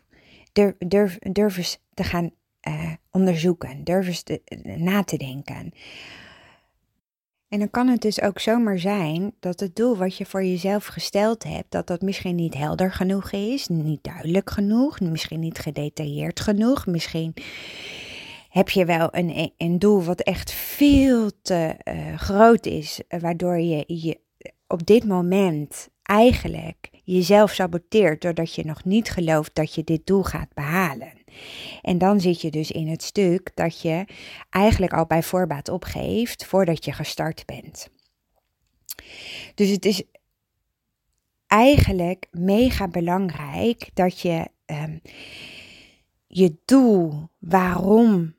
Durf, 0.53 0.73
durf, 0.77 1.17
durf 1.19 1.57
eens 1.57 1.79
te 1.93 2.03
gaan 2.03 2.31
uh, 2.67 2.91
onderzoeken, 3.11 3.83
durf 3.83 4.07
eens 4.07 4.21
te, 4.21 4.41
na 4.77 5.03
te 5.03 5.17
denken. 5.17 5.73
En 7.49 7.59
dan 7.59 7.69
kan 7.69 7.87
het 7.87 8.01
dus 8.01 8.21
ook 8.21 8.39
zomaar 8.39 8.79
zijn 8.79 9.33
dat 9.39 9.59
het 9.59 9.75
doel 9.75 9.97
wat 9.97 10.17
je 10.17 10.25
voor 10.25 10.43
jezelf 10.43 10.85
gesteld 10.85 11.43
hebt, 11.43 11.71
dat 11.71 11.87
dat 11.87 12.01
misschien 12.01 12.35
niet 12.35 12.53
helder 12.53 12.91
genoeg 12.91 13.31
is, 13.31 13.67
niet 13.67 14.03
duidelijk 14.03 14.49
genoeg, 14.49 14.99
misschien 14.99 15.39
niet 15.39 15.59
gedetailleerd 15.59 16.39
genoeg, 16.39 16.85
misschien 16.85 17.33
heb 18.57 18.69
je 18.69 18.85
wel 18.85 19.07
een, 19.11 19.53
een 19.57 19.79
doel 19.79 20.03
wat 20.03 20.21
echt 20.21 20.51
veel 20.51 21.31
te 21.41 21.75
uh, 21.83 22.17
groot 22.17 22.65
is, 22.65 23.01
waardoor 23.07 23.59
je 23.59 23.83
je 23.87 24.19
op 24.67 24.85
dit 24.85 25.03
moment 25.05 25.89
eigenlijk 26.03 26.89
jezelf 27.03 27.53
saboteert 27.53 28.21
doordat 28.21 28.53
je 28.53 28.65
nog 28.65 28.83
niet 28.83 29.09
gelooft 29.09 29.55
dat 29.55 29.73
je 29.73 29.83
dit 29.83 30.05
doel 30.05 30.23
gaat 30.23 30.53
behalen. 30.53 31.11
En 31.81 31.97
dan 31.97 32.21
zit 32.21 32.41
je 32.41 32.51
dus 32.51 32.71
in 32.71 32.87
het 32.87 33.03
stuk 33.03 33.51
dat 33.53 33.81
je 33.81 34.05
eigenlijk 34.49 34.93
al 34.93 35.05
bij 35.05 35.23
voorbaat 35.23 35.69
opgeeft 35.69 36.45
voordat 36.45 36.85
je 36.85 36.91
gestart 36.91 37.45
bent. 37.45 37.89
Dus 39.55 39.69
het 39.69 39.85
is 39.85 40.03
eigenlijk 41.47 42.27
mega 42.31 42.87
belangrijk 42.87 43.89
dat 43.93 44.19
je 44.19 44.47
um, 44.65 45.01
je 46.27 46.55
doel, 46.65 47.29
waarom 47.39 48.35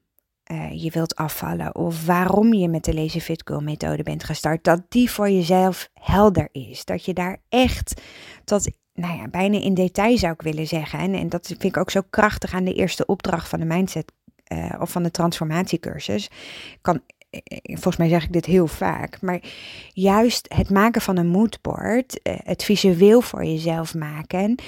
uh, 0.53 0.83
je 0.83 0.91
wilt 0.91 1.17
afvallen 1.17 1.75
of 1.75 2.07
waarom 2.07 2.53
je 2.55 2.69
met 2.69 2.85
de 2.85 2.95
Lazy 2.95 3.21
Fit 3.21 3.43
Girl 3.45 3.61
methode 3.61 4.03
bent 4.03 4.25
gestart, 4.25 4.65
dat 4.65 4.83
die 4.89 5.11
voor 5.11 5.31
jezelf 5.31 5.89
helder 5.95 6.49
is. 6.53 6.85
Dat 6.85 7.05
je 7.05 7.13
daar 7.13 7.39
echt 7.49 8.03
tot 8.45 8.71
nou 8.93 9.17
ja, 9.17 9.29
bijna 9.29 9.61
in 9.61 9.75
detail 9.75 10.19
zou 10.19 10.33
ik 10.33 10.43
willen 10.43 10.67
zeggen. 10.67 10.99
En, 10.99 11.15
en 11.15 11.29
dat 11.29 11.47
vind 11.47 11.65
ik 11.65 11.77
ook 11.77 11.91
zo 11.91 12.01
krachtig 12.11 12.55
aan 12.55 12.65
de 12.65 12.75
eerste 12.75 13.07
opdracht 13.07 13.49
van 13.49 13.61
de 13.61 13.67
mindset 13.67 14.13
uh, 14.53 14.75
of 14.81 14.91
van 14.91 15.03
de 15.03 15.11
transformatiecursus. 15.11 16.31
Kan, 16.81 17.01
eh, 17.31 17.41
volgens 17.65 17.97
mij 17.97 18.09
zeg 18.09 18.25
ik 18.25 18.33
dit 18.33 18.45
heel 18.45 18.67
vaak, 18.67 19.21
maar 19.21 19.43
juist 19.93 20.55
het 20.55 20.71
maken 20.71 21.01
van 21.01 21.17
een 21.17 21.29
moodboard, 21.29 22.21
het 22.23 22.65
visueel 22.65 23.21
voor 23.21 23.45
jezelf 23.45 23.95
maken, 23.95 24.59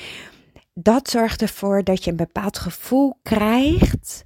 dat 0.74 1.10
zorgt 1.10 1.42
ervoor 1.42 1.84
dat 1.84 2.04
je 2.04 2.10
een 2.10 2.16
bepaald 2.16 2.58
gevoel 2.58 3.18
krijgt. 3.22 4.24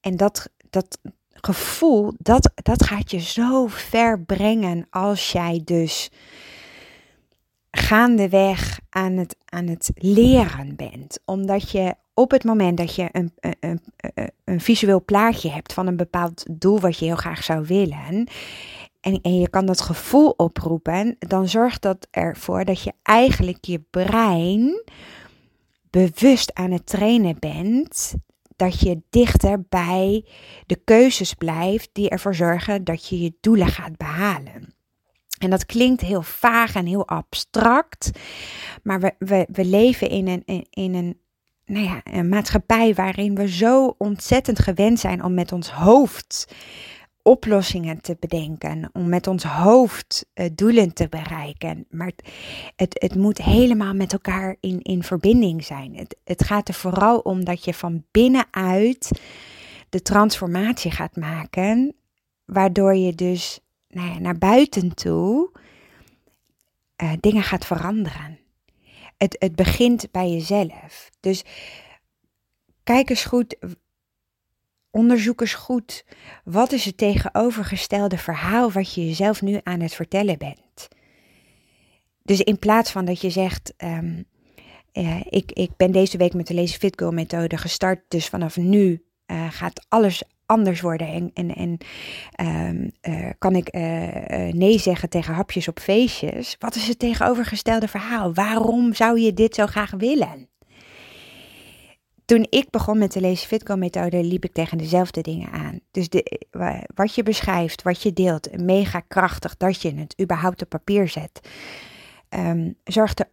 En 0.00 0.16
dat, 0.16 0.50
dat 0.74 0.98
gevoel, 1.30 2.12
dat, 2.18 2.50
dat 2.54 2.84
gaat 2.84 3.10
je 3.10 3.20
zo 3.20 3.66
ver 3.66 4.20
brengen 4.20 4.86
als 4.90 5.32
jij 5.32 5.62
dus 5.64 6.10
gaandeweg 7.70 8.80
aan 8.90 9.12
het, 9.12 9.36
aan 9.44 9.66
het 9.66 9.90
leren 9.94 10.76
bent. 10.76 11.18
Omdat 11.24 11.70
je 11.70 11.94
op 12.14 12.30
het 12.30 12.44
moment 12.44 12.76
dat 12.76 12.94
je 12.94 13.08
een, 13.12 13.32
een, 13.40 13.80
een, 14.00 14.30
een 14.44 14.60
visueel 14.60 15.04
plaatje 15.04 15.50
hebt 15.50 15.72
van 15.72 15.86
een 15.86 15.96
bepaald 15.96 16.44
doel 16.50 16.80
wat 16.80 16.98
je 16.98 17.04
heel 17.04 17.16
graag 17.16 17.42
zou 17.44 17.64
willen. 17.66 18.28
En, 19.00 19.20
en 19.22 19.38
je 19.38 19.48
kan 19.48 19.66
dat 19.66 19.80
gevoel 19.80 20.30
oproepen, 20.30 21.16
dan 21.18 21.48
zorgt 21.48 21.82
dat 21.82 22.08
ervoor 22.10 22.64
dat 22.64 22.82
je 22.82 22.92
eigenlijk 23.02 23.64
je 23.64 23.80
brein 23.90 24.82
bewust 25.90 26.54
aan 26.54 26.70
het 26.70 26.86
trainen 26.86 27.36
bent. 27.38 28.14
Dat 28.56 28.80
je 28.80 29.02
dichter 29.10 29.62
bij 29.68 30.24
de 30.66 30.80
keuzes 30.84 31.34
blijft 31.34 31.88
die 31.92 32.08
ervoor 32.08 32.34
zorgen 32.34 32.84
dat 32.84 33.08
je 33.08 33.20
je 33.20 33.34
doelen 33.40 33.68
gaat 33.68 33.96
behalen. 33.96 34.74
En 35.38 35.50
dat 35.50 35.66
klinkt 35.66 36.00
heel 36.00 36.22
vaag 36.22 36.74
en 36.74 36.86
heel 36.86 37.08
abstract, 37.08 38.10
maar 38.82 39.00
we, 39.00 39.14
we, 39.18 39.46
we 39.52 39.64
leven 39.64 40.08
in 40.08 40.28
een, 40.28 40.66
in 40.70 40.94
een, 40.94 41.20
nou 41.64 41.84
ja, 41.84 42.00
een 42.04 42.28
maatschappij 42.28 42.94
waarin 42.94 43.34
we 43.34 43.48
zo 43.48 43.94
ontzettend 43.98 44.58
gewend 44.58 45.00
zijn 45.00 45.24
om 45.24 45.34
met 45.34 45.52
ons 45.52 45.70
hoofd 45.70 46.54
oplossingen 47.24 48.00
te 48.00 48.16
bedenken, 48.20 48.90
om 48.92 49.08
met 49.08 49.26
ons 49.26 49.44
hoofd 49.44 50.26
uh, 50.34 50.46
doelen 50.54 50.94
te 50.94 51.08
bereiken. 51.08 51.86
Maar 51.90 52.12
het, 52.76 52.96
het 52.98 53.14
moet 53.14 53.38
helemaal 53.38 53.94
met 53.94 54.12
elkaar 54.12 54.56
in, 54.60 54.82
in 54.82 55.02
verbinding 55.02 55.64
zijn. 55.64 55.96
Het, 55.96 56.16
het 56.24 56.44
gaat 56.44 56.68
er 56.68 56.74
vooral 56.74 57.18
om 57.18 57.44
dat 57.44 57.64
je 57.64 57.74
van 57.74 58.04
binnenuit 58.10 59.20
de 59.88 60.02
transformatie 60.02 60.90
gaat 60.90 61.16
maken, 61.16 61.94
waardoor 62.44 62.94
je 62.94 63.14
dus 63.14 63.60
nou 63.88 64.08
ja, 64.08 64.18
naar 64.18 64.38
buiten 64.38 64.94
toe 64.94 65.50
uh, 67.02 67.12
dingen 67.20 67.42
gaat 67.42 67.66
veranderen. 67.66 68.38
Het, 69.16 69.36
het 69.38 69.54
begint 69.54 70.10
bij 70.10 70.30
jezelf. 70.30 71.10
Dus 71.20 71.44
kijk 72.82 73.10
eens 73.10 73.24
goed, 73.24 73.56
onderzoek 74.94 75.40
eens 75.40 75.54
goed. 75.54 76.04
Wat 76.44 76.72
is 76.72 76.84
het 76.84 76.96
tegenovergestelde 76.96 78.18
verhaal 78.18 78.70
wat 78.70 78.94
je 78.94 79.06
jezelf 79.06 79.42
nu 79.42 79.60
aan 79.62 79.80
het 79.80 79.94
vertellen 79.94 80.38
bent? 80.38 80.88
Dus 82.22 82.40
in 82.40 82.58
plaats 82.58 82.90
van 82.90 83.04
dat 83.04 83.20
je 83.20 83.30
zegt, 83.30 83.74
um, 83.84 84.24
uh, 84.92 85.20
ik, 85.28 85.52
ik 85.52 85.70
ben 85.76 85.92
deze 85.92 86.16
week 86.16 86.34
met 86.34 86.46
de 86.46 86.54
Lazy 86.54 86.78
Fit 86.78 86.98
Girl 86.98 87.12
methode 87.12 87.56
gestart, 87.56 88.00
dus 88.08 88.28
vanaf 88.28 88.56
nu 88.56 89.04
uh, 89.26 89.46
gaat 89.50 89.86
alles 89.88 90.22
anders 90.46 90.80
worden 90.80 91.08
en, 91.08 91.30
en, 91.34 91.54
en 91.54 91.78
um, 92.46 92.90
uh, 93.14 93.30
kan 93.38 93.56
ik 93.56 93.72
nee 94.54 94.78
zeggen 94.78 95.08
tegen 95.08 95.34
hapjes 95.34 95.68
op 95.68 95.80
feestjes? 95.80 96.56
Wat 96.58 96.74
is 96.74 96.88
het 96.88 96.98
tegenovergestelde 96.98 97.88
verhaal? 97.88 98.34
Waarom 98.34 98.94
zou 98.94 99.20
je 99.20 99.32
dit 99.32 99.54
zo 99.54 99.66
graag 99.66 99.90
willen? 99.90 100.48
Toen 102.24 102.46
ik 102.50 102.70
begon 102.70 102.98
met 102.98 103.12
de 103.12 103.20
Lazy 103.20 103.46
Fitco 103.46 103.76
methode 103.76 104.24
liep 104.24 104.44
ik 104.44 104.52
tegen 104.52 104.78
dezelfde 104.78 105.20
dingen 105.20 105.50
aan. 105.50 105.80
Dus 105.90 106.08
de, 106.08 106.40
wat 106.94 107.14
je 107.14 107.22
beschrijft, 107.22 107.82
wat 107.82 108.02
je 108.02 108.12
deelt, 108.12 108.60
mega 108.60 109.00
krachtig 109.00 109.56
dat 109.56 109.82
je 109.82 109.94
het 109.94 110.20
überhaupt 110.20 110.62
op 110.62 110.68
papier 110.68 111.08
zet, 111.08 111.48
um, 112.28 112.76
zorgt 112.84 113.20
er 113.20 113.28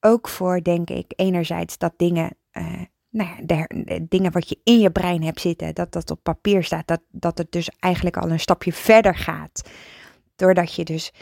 ook 0.00 0.28
voor, 0.28 0.62
denk 0.62 0.90
ik, 0.90 1.12
enerzijds 1.16 1.78
dat 1.78 1.92
dingen, 1.96 2.36
uh, 2.52 2.80
nou 3.10 3.28
ja, 3.28 3.36
de, 3.42 4.06
dingen 4.08 4.32
wat 4.32 4.48
je 4.48 4.60
in 4.64 4.78
je 4.78 4.90
brein 4.90 5.22
hebt 5.22 5.40
zitten, 5.40 5.74
dat 5.74 5.92
dat 5.92 6.10
op 6.10 6.22
papier 6.22 6.64
staat, 6.64 6.86
dat, 6.86 7.00
dat 7.10 7.38
het 7.38 7.52
dus 7.52 7.70
eigenlijk 7.78 8.16
al 8.16 8.30
een 8.30 8.40
stapje 8.40 8.72
verder 8.72 9.16
gaat. 9.16 9.70
Doordat 10.36 10.74
je 10.74 10.84
dus 10.84 11.12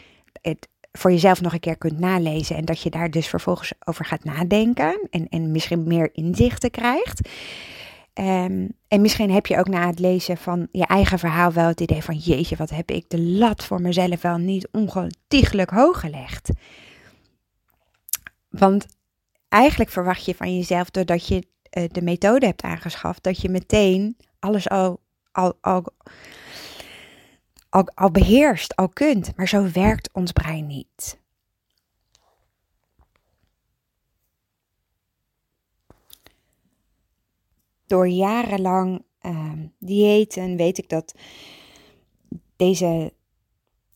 het 0.41 0.67
voor 0.97 1.11
jezelf 1.11 1.41
nog 1.41 1.53
een 1.53 1.59
keer 1.59 1.77
kunt 1.77 1.99
nalezen 1.99 2.55
en 2.55 2.65
dat 2.65 2.81
je 2.81 2.89
daar 2.89 3.11
dus 3.11 3.27
vervolgens 3.27 3.73
over 3.85 4.05
gaat 4.05 4.23
nadenken 4.23 5.07
en, 5.09 5.29
en 5.29 5.51
misschien 5.51 5.87
meer 5.87 6.09
inzichten 6.13 6.71
krijgt. 6.71 7.29
Um, 8.19 8.71
en 8.87 9.01
misschien 9.01 9.31
heb 9.31 9.45
je 9.45 9.57
ook 9.57 9.67
na 9.67 9.87
het 9.87 9.99
lezen 9.99 10.37
van 10.37 10.67
je 10.71 10.85
eigen 10.85 11.19
verhaal 11.19 11.51
wel 11.51 11.67
het 11.67 11.81
idee 11.81 12.03
van 12.03 12.15
jeetje, 12.15 12.55
wat 12.55 12.69
heb 12.69 12.91
ik 12.91 13.09
de 13.09 13.21
lat 13.21 13.65
voor 13.65 13.81
mezelf 13.81 14.21
wel 14.21 14.37
niet 14.37 14.67
ongelooflijk 14.71 15.69
hoog 15.69 15.99
gelegd. 15.99 16.49
Want 18.49 18.85
eigenlijk 19.49 19.89
verwacht 19.89 20.25
je 20.25 20.35
van 20.35 20.55
jezelf, 20.55 20.89
doordat 20.89 21.27
je 21.27 21.47
uh, 21.77 21.83
de 21.91 22.01
methode 22.01 22.45
hebt 22.45 22.61
aangeschaft, 22.61 23.23
dat 23.23 23.41
je 23.41 23.49
meteen 23.49 24.17
alles 24.39 24.69
al, 24.69 24.99
al, 25.31 25.57
al, 25.61 25.85
al, 27.73 28.11
beheerst, 28.11 28.75
al 28.75 28.89
kunt. 28.89 29.35
Maar 29.35 29.47
zo 29.47 29.71
werkt 29.71 30.09
ons 30.13 30.31
brein 30.31 30.67
niet. 30.67 31.21
Door 37.85 38.07
jarenlang 38.07 39.03
uh, 39.21 39.51
diëten 39.79 40.55
weet 40.55 40.77
ik 40.77 40.89
dat 40.89 41.13
deze 42.55 43.13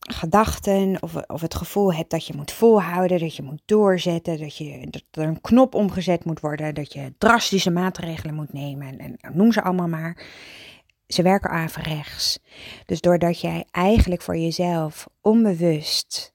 gedachten 0.00 1.02
of, 1.02 1.14
of 1.14 1.40
het 1.40 1.54
gevoel 1.54 1.94
hebt 1.94 2.10
dat 2.10 2.26
je 2.26 2.34
moet 2.36 2.52
volhouden, 2.52 3.18
dat 3.18 3.36
je 3.36 3.42
moet 3.42 3.62
doorzetten, 3.64 4.38
dat, 4.38 4.56
je, 4.56 4.86
dat 4.90 5.02
er 5.10 5.28
een 5.28 5.40
knop 5.40 5.74
omgezet 5.74 6.24
moet 6.24 6.40
worden, 6.40 6.74
dat 6.74 6.92
je 6.92 7.12
drastische 7.18 7.70
maatregelen 7.70 8.34
moet 8.34 8.52
nemen 8.52 8.98
en, 8.98 9.16
en 9.20 9.36
noem 9.36 9.52
ze 9.52 9.62
allemaal 9.62 9.88
maar. 9.88 10.26
Ze 11.08 11.22
werken 11.22 11.50
averechts. 11.50 12.38
Dus 12.86 13.00
doordat 13.00 13.40
jij 13.40 13.64
eigenlijk 13.70 14.22
voor 14.22 14.36
jezelf 14.36 15.08
onbewust, 15.20 16.34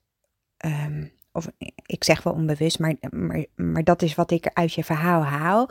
um, 0.64 1.12
of 1.32 1.48
ik 1.86 2.04
zeg 2.04 2.22
wel 2.22 2.32
onbewust, 2.32 2.78
maar, 2.78 2.94
maar, 3.10 3.44
maar 3.54 3.84
dat 3.84 4.02
is 4.02 4.14
wat 4.14 4.30
ik 4.30 4.50
uit 4.52 4.72
je 4.72 4.84
verhaal 4.84 5.22
haal, 5.22 5.70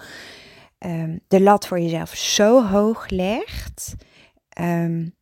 um, 0.79 1.19
de 1.27 1.41
lat 1.41 1.67
voor 1.67 1.79
jezelf 1.79 2.15
zo 2.15 2.67
hoog 2.67 3.09
legt. 3.09 3.95
Um, 4.59 5.15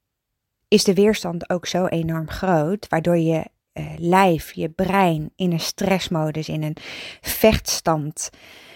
is 0.68 0.84
de 0.84 0.94
weerstand 0.94 1.50
ook 1.50 1.66
zo 1.66 1.86
enorm 1.86 2.30
groot, 2.30 2.88
waardoor 2.88 3.18
je 3.18 3.46
uh, 3.74 3.94
lijf, 3.98 4.52
je 4.52 4.70
brein 4.70 5.32
in 5.36 5.52
een 5.52 5.60
stressmodus, 5.60 6.50
in 6.50 6.64
een 6.64 6.78
vechtstand 7.22 8.30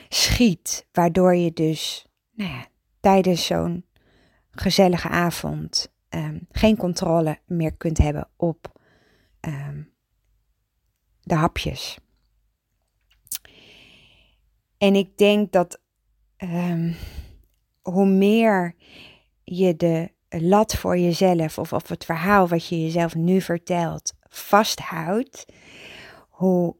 schiet, 0.09 0.85
waardoor 0.91 1.35
je 1.35 1.53
dus 1.53 2.05
nou 2.31 2.49
ja, 2.49 2.65
tijdens 2.99 3.45
zo'n 3.45 3.84
gezellige 4.55 5.09
avond 5.09 5.93
um, 6.09 6.47
geen 6.51 6.77
controle 6.77 7.39
meer 7.45 7.75
kunt 7.75 7.97
hebben 7.97 8.29
op 8.35 8.79
um, 9.41 9.93
de 11.21 11.35
hapjes. 11.35 11.97
En 14.77 14.95
ik 14.95 15.17
denk 15.17 15.51
dat 15.51 15.81
um, 16.37 16.95
hoe 17.81 18.07
meer 18.07 18.75
je 19.43 19.75
de 19.75 20.11
lat 20.29 20.75
voor 20.75 20.97
jezelf 20.97 21.57
of, 21.57 21.73
of 21.73 21.89
het 21.89 22.05
verhaal 22.05 22.47
wat 22.47 22.67
je 22.67 22.81
jezelf 22.81 23.15
nu 23.15 23.41
vertelt 23.41 24.13
vasthoudt, 24.21 25.45
hoe, 26.29 26.75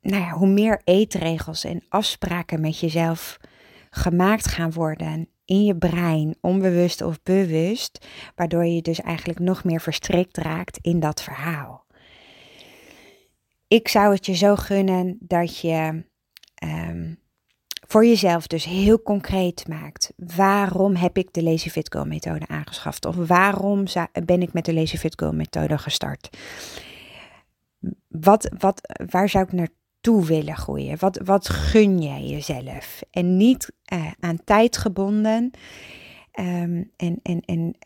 nou 0.00 0.22
ja, 0.22 0.30
hoe 0.30 0.48
meer 0.48 0.80
eetregels 0.84 1.64
en 1.64 1.84
afspraken 1.88 2.60
met 2.60 2.78
jezelf 2.78 3.38
gemaakt 3.90 4.48
gaan 4.48 4.72
worden 4.72 5.28
in 5.44 5.64
je 5.64 5.76
brein, 5.76 6.36
onbewust 6.40 7.02
of 7.02 7.22
bewust, 7.22 8.06
waardoor 8.34 8.64
je 8.64 8.82
dus 8.82 9.00
eigenlijk 9.00 9.38
nog 9.38 9.64
meer 9.64 9.80
verstrikt 9.80 10.36
raakt 10.36 10.78
in 10.80 11.00
dat 11.00 11.22
verhaal. 11.22 11.84
Ik 13.66 13.88
zou 13.88 14.14
het 14.14 14.26
je 14.26 14.34
zo 14.34 14.56
gunnen 14.56 15.16
dat 15.20 15.58
je 15.58 16.04
um, 16.64 17.18
voor 17.86 18.06
jezelf 18.06 18.46
dus 18.46 18.64
heel 18.64 19.02
concreet 19.02 19.68
maakt. 19.68 20.12
Waarom 20.16 20.94
heb 20.94 21.18
ik 21.18 21.32
de 21.32 21.42
Lazy 21.42 21.68
Fit 21.68 21.92
Girl 21.92 22.04
methode 22.04 22.48
aangeschaft? 22.48 23.04
Of 23.04 23.16
waarom 23.16 23.84
ben 24.24 24.42
ik 24.42 24.52
met 24.52 24.64
de 24.64 24.74
Lazy 24.74 24.96
Fit 24.96 25.18
Girl 25.18 25.32
methode 25.32 25.78
gestart? 25.78 26.36
Wat, 28.08 28.54
wat, 28.58 28.80
waar 29.10 29.28
zou 29.28 29.44
ik 29.44 29.52
naartoe 30.02 30.26
willen 30.26 30.56
groeien? 30.56 30.98
Wat, 30.98 31.20
wat 31.24 31.48
gun 31.48 32.02
jij 32.02 32.22
jezelf? 32.22 33.02
En 33.10 33.36
niet 33.36 33.72
uh, 33.92 34.10
aan 34.20 34.44
tijd 34.44 34.76
gebonden. 34.76 35.50
Um, 36.40 36.90
en, 36.96 37.20
en, 37.22 37.40
en 37.40 37.76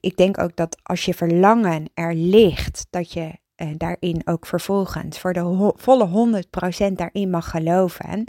ik 0.00 0.16
denk 0.16 0.38
ook 0.38 0.56
dat 0.56 0.78
als 0.82 1.04
je 1.04 1.14
verlangen 1.14 1.90
er 1.94 2.14
ligt, 2.14 2.86
dat 2.90 3.12
je 3.12 3.38
uh, 3.56 3.68
daarin 3.76 4.22
ook 4.24 4.46
vervolgens 4.46 5.18
voor 5.18 5.32
de 5.32 5.72
volle 5.76 6.42
100% 6.90 6.92
daarin 6.92 7.30
mag 7.30 7.50
geloven 7.50 8.24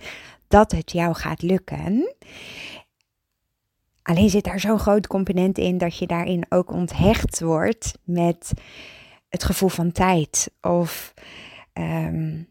dat 0.48 0.71
het 0.71 0.91
jou 0.91 1.13
gaat 1.13 1.41
lukken. 1.41 2.15
Alleen 4.02 4.30
zit 4.30 4.43
daar 4.43 4.60
zo'n 4.60 4.80
groot 4.80 5.08
component 5.08 5.58
in 5.58 5.78
dat 5.78 5.98
je 5.98 6.08
daarin 6.08 6.45
ook 6.50 6.71
onthecht 6.71 7.41
wordt 7.41 7.98
met 8.04 8.54
het 9.30 9.43
gevoel 9.43 9.69
van 9.69 9.91
tijd 9.91 10.52
of 10.62 11.13
um, 11.74 12.48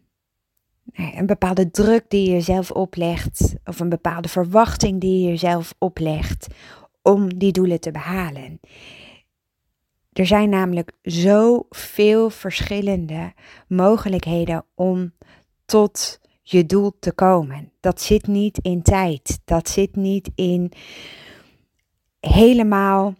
een 0.95 1.25
bepaalde 1.25 1.71
druk 1.71 2.05
die 2.07 2.25
je 2.25 2.31
jezelf 2.31 2.71
oplegt 2.71 3.55
of 3.65 3.79
een 3.79 3.89
bepaalde 3.89 4.27
verwachting 4.27 5.01
die 5.01 5.21
je 5.21 5.27
jezelf 5.27 5.73
oplegt 5.77 6.47
om 7.01 7.37
die 7.37 7.51
doelen 7.51 7.79
te 7.79 7.91
behalen. 7.91 8.59
Er 10.13 10.25
zijn 10.25 10.49
namelijk 10.49 10.91
zoveel 11.01 12.29
verschillende 12.29 13.33
mogelijkheden 13.67 14.65
om 14.75 15.13
tot 15.65 16.19
je 16.41 16.65
doel 16.65 16.91
te 16.99 17.11
komen. 17.11 17.71
Dat 17.79 18.01
zit 18.01 18.27
niet 18.27 18.57
in 18.57 18.81
tijd. 18.81 19.39
Dat 19.45 19.69
zit 19.69 19.95
niet 19.95 20.31
in 20.35 20.71
helemaal 22.19 23.15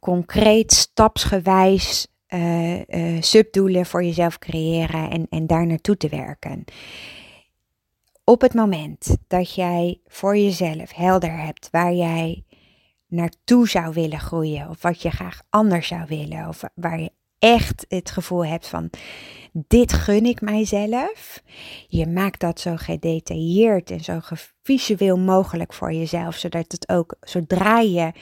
concreet, 0.00 0.72
stapsgewijs 0.72 2.06
uh, 2.34 2.78
uh, 2.78 3.22
subdoelen 3.22 3.86
voor 3.86 4.04
jezelf 4.04 4.38
creëren 4.38 5.10
en, 5.10 5.26
en 5.30 5.46
daar 5.46 5.66
naartoe 5.66 5.96
te 5.96 6.08
werken. 6.08 6.64
Op 8.24 8.40
het 8.40 8.54
moment 8.54 9.16
dat 9.26 9.54
jij 9.54 10.00
voor 10.06 10.36
jezelf 10.36 10.92
helder 10.92 11.38
hebt 11.38 11.68
waar 11.70 11.92
jij 11.92 12.44
naartoe 13.06 13.68
zou 13.68 13.92
willen 13.92 14.20
groeien, 14.20 14.68
of 14.68 14.82
wat 14.82 15.02
je 15.02 15.10
graag 15.10 15.42
anders 15.50 15.88
zou 15.88 16.04
willen, 16.08 16.48
of 16.48 16.62
waar 16.74 17.00
je 17.00 17.10
echt 17.38 17.84
het 17.88 18.10
gevoel 18.10 18.46
hebt 18.46 18.68
van 18.68 18.90
dit 19.52 19.92
gun 19.92 20.24
ik 20.26 20.40
mijzelf. 20.40 21.42
Je 21.88 22.06
maakt 22.06 22.40
dat 22.40 22.60
zo 22.60 22.76
gedetailleerd 22.76 23.90
en 23.90 24.00
zo 24.00 24.20
visueel 24.62 25.18
mogelijk 25.18 25.72
voor 25.72 25.92
jezelf, 25.92 26.36
zodat 26.36 26.72
het 26.72 26.88
ook 26.88 27.16
zodra 27.20 27.80
je 27.80 28.12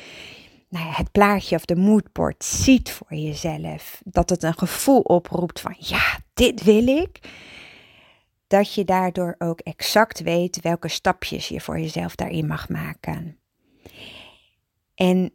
nou 0.71 0.89
het 0.89 1.13
plaatje 1.13 1.57
of 1.57 1.65
de 1.65 1.77
moodboard 1.77 2.45
ziet 2.45 2.91
voor 2.91 3.15
jezelf, 3.15 4.03
dat 4.05 4.31
het 4.31 4.43
een 4.43 4.59
gevoel 4.59 5.01
oproept 5.01 5.61
van 5.61 5.75
ja, 5.79 6.19
dit 6.35 6.63
wil 6.63 6.87
ik. 6.87 7.19
Dat 8.47 8.75
je 8.75 8.85
daardoor 8.85 9.35
ook 9.39 9.61
exact 9.61 10.21
weet 10.21 10.61
welke 10.61 10.89
stapjes 10.89 11.49
je 11.49 11.61
voor 11.61 11.79
jezelf 11.79 12.15
daarin 12.15 12.47
mag 12.47 12.69
maken. 12.69 13.39
En 14.95 15.35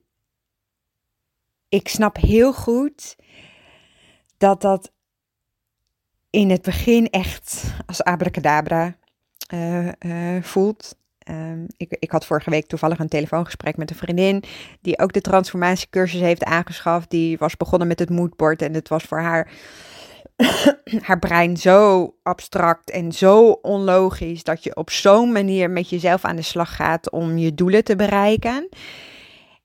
ik 1.70 1.88
snap 1.88 2.18
heel 2.18 2.54
goed 2.54 3.16
dat 4.38 4.62
dat 4.62 4.92
in 6.30 6.50
het 6.50 6.62
begin 6.62 7.10
echt 7.10 7.74
als 7.86 8.04
abracadabra 8.04 8.98
uh, 9.54 9.92
uh, 10.00 10.44
voelt. 10.44 10.98
Um, 11.30 11.66
ik, 11.78 11.96
ik 12.00 12.12
had 12.12 12.26
vorige 12.26 12.50
week 12.50 12.66
toevallig 12.66 13.00
een 13.00 13.08
telefoongesprek 13.08 13.78
met 13.78 13.90
een 13.90 13.96
vriendin 13.96 14.44
die 14.82 15.00
ook 15.00 15.14
de 15.14 15.22
transformatiecursus 15.22 16.20
heeft 16.20 16.44
aangeschaft. 16.44 17.10
Die 17.10 17.38
was 17.38 17.58
begonnen 17.58 17.88
met 17.88 18.00
het 18.00 18.10
moodboard 18.10 18.62
en 18.62 18.74
het 18.74 18.88
was 18.88 19.04
voor 19.04 19.20
haar, 19.20 19.52
haar 21.08 21.20
brein 21.20 21.58
zo 21.58 22.14
abstract 22.24 22.90
en 22.90 23.12
zo 23.12 23.50
onlogisch 23.50 24.44
dat 24.44 24.64
je 24.64 24.76
op 24.76 24.90
zo'n 24.90 25.32
manier 25.32 25.70
met 25.70 25.90
jezelf 25.90 26.26
aan 26.26 26.36
de 26.36 26.42
slag 26.42 26.76
gaat 26.76 27.12
om 27.12 27.38
je 27.38 27.54
doelen 27.54 27.84
te 27.84 27.96
bereiken. 27.96 28.70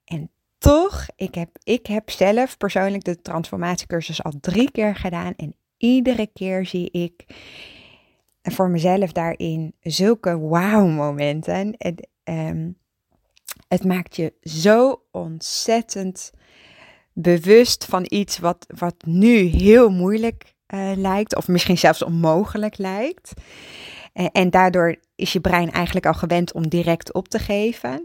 En 0.05 0.31
toch, 0.59 1.07
ik 1.17 1.35
heb, 1.35 1.49
ik 1.63 1.87
heb 1.87 2.11
zelf 2.11 2.57
persoonlijk 2.57 3.05
de 3.05 3.23
transformatiecursus 3.23 4.23
al 4.23 4.33
drie 4.41 4.71
keer 4.71 4.97
gedaan 4.97 5.35
en 5.37 5.55
iedere 5.77 6.27
keer 6.33 6.67
zie 6.67 6.91
ik 6.91 7.25
voor 8.51 8.71
mezelf 8.71 9.13
daarin 9.13 9.75
zulke 9.81 10.37
wow-momenten. 10.37 11.75
Het, 11.79 12.09
um, 12.25 12.77
het 13.69 13.85
maakt 13.85 14.17
je 14.17 14.33
zo 14.43 15.03
ontzettend 15.11 16.31
bewust 17.13 17.85
van 17.85 18.07
iets 18.09 18.39
wat, 18.39 18.67
wat 18.79 18.95
nu 19.05 19.37
heel 19.37 19.91
moeilijk 19.91 20.55
uh, 20.75 20.93
lijkt, 20.97 21.37
of 21.37 21.49
misschien 21.49 21.79
zelfs 21.79 22.03
onmogelijk 22.03 22.79
lijkt. 22.79 23.33
En, 24.13 24.31
en 24.31 24.51
daardoor 24.51 24.97
is 25.15 25.33
je 25.33 25.41
brein 25.41 25.71
eigenlijk 25.71 26.07
al 26.07 26.15
gewend 26.15 26.53
om 26.53 26.69
direct 26.69 27.13
op 27.13 27.29
te 27.29 27.39
geven. 27.39 28.05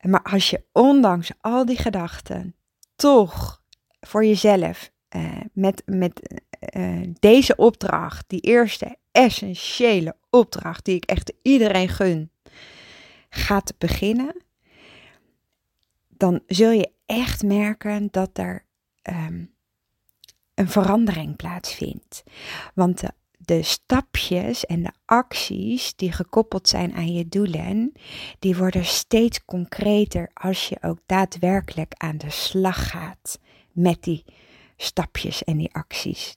Maar 0.00 0.22
als 0.22 0.50
je 0.50 0.64
ondanks 0.72 1.30
al 1.40 1.64
die 1.64 1.78
gedachten 1.78 2.54
toch 2.96 3.62
voor 4.00 4.24
jezelf 4.24 4.90
uh, 5.16 5.40
met, 5.52 5.82
met 5.86 6.42
uh, 6.76 7.00
deze 7.18 7.56
opdracht, 7.56 8.24
die 8.28 8.40
eerste 8.40 8.96
essentiële 9.12 10.16
opdracht 10.30 10.84
die 10.84 10.96
ik 10.96 11.04
echt 11.04 11.32
iedereen 11.42 11.88
gun, 11.88 12.30
gaat 13.28 13.74
beginnen, 13.78 14.44
dan 16.08 16.40
zul 16.46 16.70
je 16.70 16.90
echt 17.06 17.42
merken 17.42 18.08
dat 18.10 18.38
er 18.38 18.64
um, 19.02 19.54
een 20.54 20.68
verandering 20.68 21.36
plaatsvindt. 21.36 22.22
Want 22.74 23.00
de, 23.00 23.12
de 23.38 23.62
stapjes 23.62 24.66
en 24.66 24.82
de 24.82 24.92
acties 25.04 25.96
die 25.96 26.12
gekoppeld 26.12 26.68
zijn 26.68 26.94
aan 26.94 27.12
je 27.12 27.28
doelen, 27.28 27.92
die 28.38 28.56
worden 28.56 28.84
steeds 28.84 29.44
concreter 29.44 30.30
als 30.34 30.68
je 30.68 30.76
ook 30.80 30.98
daadwerkelijk 31.06 31.92
aan 31.96 32.18
de 32.18 32.30
slag 32.30 32.90
gaat 32.90 33.38
met 33.72 34.02
die 34.02 34.24
stapjes 34.76 35.44
en 35.44 35.56
die 35.56 35.74
acties. 35.74 36.36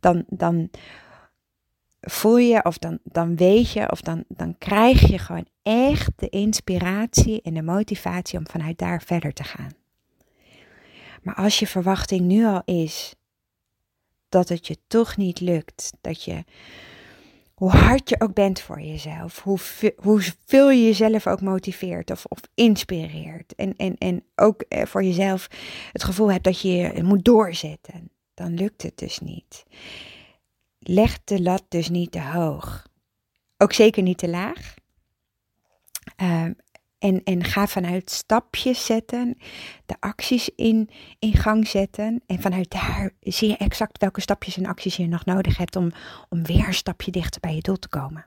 Dan, 0.00 0.24
dan 0.28 0.70
voel 2.00 2.36
je 2.36 2.64
of 2.64 2.78
dan, 2.78 2.98
dan 3.04 3.36
weet 3.36 3.70
je 3.72 3.90
of 3.90 4.00
dan, 4.00 4.24
dan 4.28 4.58
krijg 4.58 5.08
je 5.08 5.18
gewoon 5.18 5.46
echt 5.62 6.12
de 6.16 6.28
inspiratie 6.28 7.42
en 7.42 7.54
de 7.54 7.62
motivatie 7.62 8.38
om 8.38 8.48
vanuit 8.48 8.78
daar 8.78 9.02
verder 9.02 9.32
te 9.32 9.44
gaan. 9.44 9.72
Maar 11.22 11.34
als 11.34 11.58
je 11.58 11.66
verwachting 11.66 12.20
nu 12.20 12.44
al 12.46 12.62
is 12.64 13.14
dat 14.28 14.48
het 14.48 14.66
je 14.66 14.76
toch 14.86 15.16
niet 15.16 15.40
lukt, 15.40 15.92
dat 16.00 16.24
je, 16.24 16.44
hoe 17.58 17.70
hard 17.70 18.08
je 18.08 18.20
ook 18.20 18.34
bent 18.34 18.60
voor 18.60 18.80
jezelf, 18.80 19.42
hoe, 19.42 19.58
hoeveel 19.96 20.70
je 20.70 20.84
jezelf 20.84 21.26
ook 21.26 21.40
motiveert 21.40 22.10
of, 22.10 22.24
of 22.24 22.38
inspireert, 22.54 23.54
en, 23.54 23.76
en, 23.76 23.96
en 23.98 24.24
ook 24.34 24.60
eh, 24.62 24.86
voor 24.86 25.04
jezelf 25.04 25.48
het 25.92 26.04
gevoel 26.04 26.32
hebt 26.32 26.44
dat 26.44 26.60
je 26.60 27.00
moet 27.02 27.24
doorzetten, 27.24 28.10
dan 28.34 28.54
lukt 28.54 28.82
het 28.82 28.98
dus 28.98 29.18
niet. 29.18 29.64
Leg 30.78 31.18
de 31.24 31.42
lat 31.42 31.64
dus 31.68 31.88
niet 31.88 32.12
te 32.12 32.22
hoog. 32.22 32.86
Ook 33.56 33.72
zeker 33.72 34.02
niet 34.02 34.18
te 34.18 34.28
laag. 34.28 34.74
Uh, 36.22 36.44
en, 36.98 37.22
en 37.24 37.44
ga 37.44 37.66
vanuit 37.66 38.10
stapjes 38.10 38.84
zetten, 38.84 39.38
de 39.86 39.94
acties 40.00 40.50
in, 40.56 40.90
in 41.18 41.32
gang 41.32 41.66
zetten. 41.66 42.22
En 42.26 42.40
vanuit 42.40 42.70
daar 42.70 43.10
zie 43.20 43.48
je 43.48 43.56
exact 43.56 43.98
welke 43.98 44.20
stapjes 44.20 44.56
en 44.56 44.66
acties 44.66 44.96
je 44.96 45.06
nog 45.06 45.24
nodig 45.24 45.56
hebt 45.56 45.76
om, 45.76 45.92
om 46.28 46.42
weer 46.42 46.66
een 46.66 46.74
stapje 46.74 47.10
dichter 47.10 47.40
bij 47.40 47.54
je 47.54 47.60
doel 47.60 47.78
te 47.78 47.88
komen. 47.88 48.26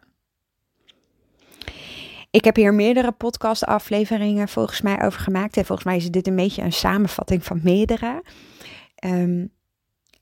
Ik 2.32 2.44
heb 2.44 2.56
hier 2.56 2.74
meerdere 2.74 3.12
podcast-afleveringen 3.12 4.48
volgens 4.48 4.82
mij 4.82 5.02
over 5.02 5.20
gemaakt. 5.20 5.58
En 5.58 5.66
volgens 5.66 5.88
mij 5.88 5.98
is 5.98 6.12
dit 6.12 6.28
een 6.28 6.36
beetje 6.36 6.62
een 6.62 6.74
samenvatting 6.74 7.44
van 7.44 7.60
meerdere. 7.64 8.24
Um, 9.06 9.52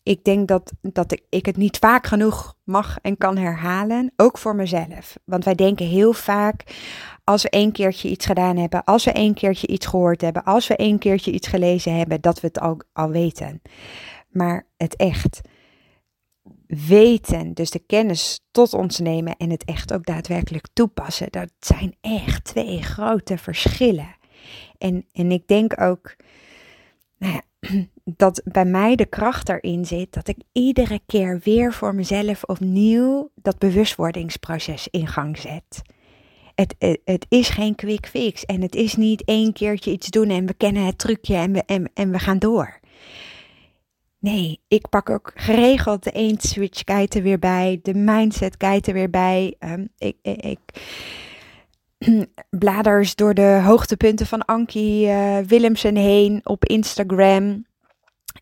ik 0.10 0.24
denk 0.24 0.48
dat, 0.48 0.72
dat 0.82 1.12
ik, 1.12 1.24
ik 1.30 1.45
het 1.45 1.58
niet 1.58 1.78
vaak 1.78 2.08
genoeg 2.08 2.56
mag 2.63 2.98
en 3.02 3.17
kan 3.17 3.38
herhalen, 3.38 4.12
ook 4.15 4.38
voor 4.38 4.56
mezelf. 4.56 5.17
Want 5.24 5.45
wij 5.45 5.56
denken 5.56 5.86
heel 5.86 6.13
vaak, 6.13 6.63
als 7.24 7.43
we 7.43 7.50
één 7.50 7.72
keertje 7.72 8.10
iets 8.10 8.26
gedaan 8.26 8.58
hebben, 8.58 8.84
als 8.84 9.06
we 9.06 9.12
één 9.12 9.34
keertje 9.34 9.67
iets 9.67 9.86
gehoord 9.86 10.22
hebben, 10.22 10.43
als 10.43 10.67
we 10.67 10.76
één 10.76 10.98
keertje 10.98 11.32
iets 11.32 11.48
gelezen 11.48 11.98
hebben, 11.98 12.22
dat 12.22 12.39
we 12.39 12.48
het 12.48 12.60
al, 12.60 12.82
al 12.93 13.10
weten. 13.10 13.62
Maar 14.30 14.67
het 14.78 14.95
echt 14.95 15.41
weten, 16.67 17.54
dus 17.54 17.69
de 17.69 17.84
kennis 17.86 18.39
tot 18.52 18.74
ons 18.74 19.00
nemen 19.00 19.38
en 19.38 19.50
het 19.50 19.65
echt 19.65 19.93
ook 19.93 20.06
daadwerkelijk 20.06 20.67
toepassen, 20.74 21.28
dat 21.32 21.50
zijn 21.60 21.95
echt 22.02 22.43
twee 22.43 22.82
grote 22.82 23.38
verschillen. 23.38 24.15
En, 24.78 25.06
en 25.12 25.32
ik 25.32 25.48
denk 25.48 25.82
ook, 25.82 26.15
dat 28.03 28.41
bij 28.43 28.65
mij 28.65 28.95
de 28.95 29.05
kracht 29.05 29.49
erin 29.49 29.86
zit 29.86 30.13
dat 30.13 30.27
ik 30.27 30.38
iedere 30.51 30.99
keer 31.05 31.39
weer 31.43 31.73
voor 31.73 31.95
mezelf 31.95 32.43
opnieuw 32.43 33.32
dat 33.36 33.58
bewustwordingsproces 33.58 34.88
in 34.91 35.08
gang 35.08 35.38
zet. 35.38 35.82
Het, 36.55 36.75
het, 36.79 36.99
het, 37.05 37.25
is 37.29 37.49
geen 37.49 37.75
quick 37.75 38.08
fix 38.08 38.45
en 38.45 38.62
het 38.62 38.75
is 38.75 38.95
niet 38.95 39.23
één 39.23 39.53
keertje 39.53 39.91
iets 39.91 40.08
doen 40.08 40.29
en 40.29 40.45
we 40.45 40.53
kennen 40.53 40.86
het 40.86 40.97
trucje 40.97 41.36
en 41.36 41.51
we, 41.51 41.63
en, 41.65 41.91
en 41.93 42.12
we 42.12 42.19
gaan 42.19 42.39
door. 42.39 42.79
Nee, 44.19 44.60
ik 44.67 44.89
pak 44.89 45.10
ook 45.10 45.32
geregeld 45.36 46.03
de 46.03 46.12
Eend 46.12 46.43
Switch 46.43 46.82
er 46.88 47.21
weer 47.21 47.39
bij, 47.39 47.79
de 47.84 47.93
Mindset 47.93 48.63
er 48.63 48.93
weer 48.93 49.10
bij. 49.10 49.55
Ik, 49.97 50.15
ik, 50.21 50.41
ik 50.41 50.60
bladers 52.50 53.16
door 53.16 53.34
de 53.34 53.62
hoogtepunten 53.64 54.26
van 54.26 54.46
Ankie 54.46 55.08
uh, 55.08 55.38
Willemsen 55.38 55.96
heen 55.96 56.42
op 56.44 56.66
Instagram. 56.66 57.66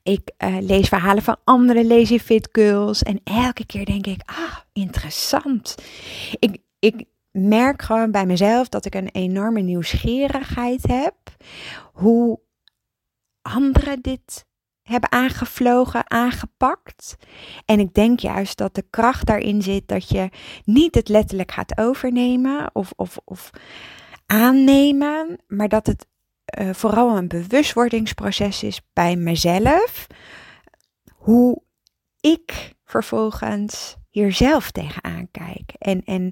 Ik 0.04 0.32
uh, 0.44 0.58
lees 0.60 0.88
verhalen 0.88 1.24
van 1.24 1.38
andere 1.44 1.86
Lazy 1.86 2.20
Fit 2.20 2.50
Girls. 2.52 3.04
En 3.04 3.20
elke 3.24 3.66
keer 3.66 3.86
denk 3.86 4.08
ik, 4.08 4.22
ah, 4.26 4.58
interessant. 4.74 5.76
Ik, 6.40 6.58
ik 6.80 7.06
merk 7.32 7.82
gewoon 7.82 8.12
bij 8.12 8.26
mezelf 8.26 8.70
dat 8.70 8.86
ik 8.86 8.96
een 8.96 9.10
enorme 9.12 9.62
nieuwsgierigheid 9.62 10.88
heb. 10.88 11.16
Hoe 11.94 12.40
anderen 13.42 14.02
dit 14.02 14.46
hebben 14.88 15.12
aangevlogen, 15.12 16.12
aangepakt. 16.12 17.18
En 17.66 17.80
ik 17.80 17.94
denk 17.94 18.20
juist 18.20 18.58
dat 18.58 18.76
de 18.76 18.86
kracht 18.90 19.26
daarin 19.26 19.62
zit 19.62 19.88
dat 19.88 20.10
je 20.10 20.30
niet 20.64 20.96
het 20.96 21.10
letterlijk 21.10 21.52
gaat 21.52 21.78
overnemen 21.78 22.70
of, 22.74 22.94
of, 22.96 23.18
of 23.24 23.50
aannemen, 24.26 25.44
maar 25.48 25.68
dat 25.68 25.88
het 25.88 26.08
uh, 26.60 26.74
vooral 26.74 27.18
een 27.18 27.28
bewustwordingsproces 27.28 28.64
is 28.64 28.82
bij 28.94 29.16
mezelf. 29.16 30.08
Hoe 31.16 31.62
ik 32.20 32.74
vervolgens 32.84 33.96
hier 34.10 34.34
zelf 34.34 34.72
tegenaan 34.72 35.32
kijk. 35.32 35.74
En, 35.78 36.04
en 36.04 36.32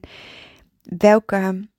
welke 0.82 1.70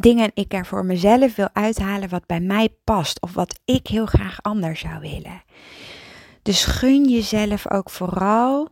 dingen 0.00 0.30
ik 0.34 0.52
er 0.52 0.66
voor 0.66 0.84
mezelf 0.84 1.34
wil 1.34 1.48
uithalen 1.52 2.08
wat 2.08 2.26
bij 2.26 2.40
mij 2.40 2.68
past 2.84 3.20
of 3.20 3.34
wat 3.34 3.60
ik 3.64 3.86
heel 3.86 4.06
graag 4.06 4.42
anders 4.42 4.80
zou 4.80 5.00
willen. 5.00 5.42
Dus 6.42 6.64
gun 6.64 7.08
jezelf 7.08 7.70
ook 7.70 7.90
vooral 7.90 8.68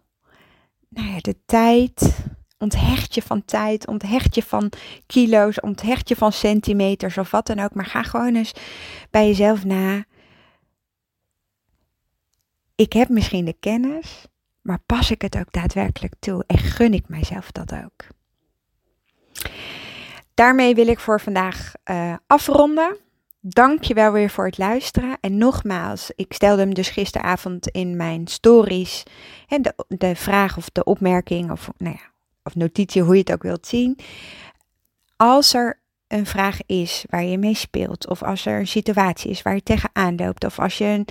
nou 0.88 1.08
ja, 1.08 1.18
de 1.20 1.36
tijd. 1.46 2.24
Onthecht 2.58 3.14
je 3.14 3.22
van 3.22 3.44
tijd, 3.44 3.86
onthecht 3.86 4.34
je 4.34 4.42
van 4.42 4.72
kilo's, 5.06 5.60
onthecht 5.60 6.08
je 6.08 6.16
van 6.16 6.32
centimeters 6.32 7.18
of 7.18 7.30
wat 7.30 7.46
dan 7.46 7.58
ook. 7.58 7.74
Maar 7.74 7.86
ga 7.86 8.02
gewoon 8.02 8.34
eens 8.34 8.52
bij 9.10 9.26
jezelf 9.26 9.64
na. 9.64 10.04
Ik 12.74 12.92
heb 12.92 13.08
misschien 13.08 13.44
de 13.44 13.56
kennis, 13.60 14.26
maar 14.62 14.80
pas 14.86 15.10
ik 15.10 15.22
het 15.22 15.36
ook 15.36 15.52
daadwerkelijk 15.52 16.14
toe 16.18 16.44
en 16.46 16.58
gun 16.58 16.94
ik 16.94 17.08
mijzelf 17.08 17.52
dat 17.52 17.72
ook? 17.72 18.06
Daarmee 20.36 20.74
wil 20.74 20.86
ik 20.86 20.98
voor 20.98 21.20
vandaag 21.20 21.72
uh, 21.90 22.14
afronden. 22.26 22.96
Dank 23.40 23.84
je 23.84 23.94
wel 23.94 24.12
weer 24.12 24.30
voor 24.30 24.46
het 24.46 24.58
luisteren. 24.58 25.18
En 25.20 25.38
nogmaals, 25.38 26.10
ik 26.16 26.32
stelde 26.32 26.62
hem 26.62 26.74
dus 26.74 26.88
gisteravond 26.88 27.68
in 27.68 27.96
mijn 27.96 28.26
stories. 28.26 29.02
Hè, 29.46 29.58
de, 29.58 29.74
de 29.88 30.16
vraag 30.16 30.56
of 30.56 30.70
de 30.70 30.84
opmerking 30.84 31.50
of, 31.50 31.70
nou 31.76 31.94
ja, 31.94 32.10
of 32.42 32.54
notitie, 32.54 33.02
hoe 33.02 33.14
je 33.14 33.20
het 33.20 33.32
ook 33.32 33.42
wilt 33.42 33.66
zien. 33.66 33.98
Als 35.16 35.54
er 35.54 35.80
een 36.06 36.26
vraag 36.26 36.58
is 36.66 37.04
waar 37.10 37.24
je 37.24 37.38
mee 37.38 37.54
speelt, 37.54 38.08
of 38.08 38.22
als 38.22 38.46
er 38.46 38.58
een 38.58 38.66
situatie 38.66 39.30
is 39.30 39.42
waar 39.42 39.54
je 39.54 39.62
tegenaan 39.62 40.16
loopt, 40.16 40.44
of 40.44 40.58
als 40.58 40.78
je 40.78 40.84
een 40.84 41.06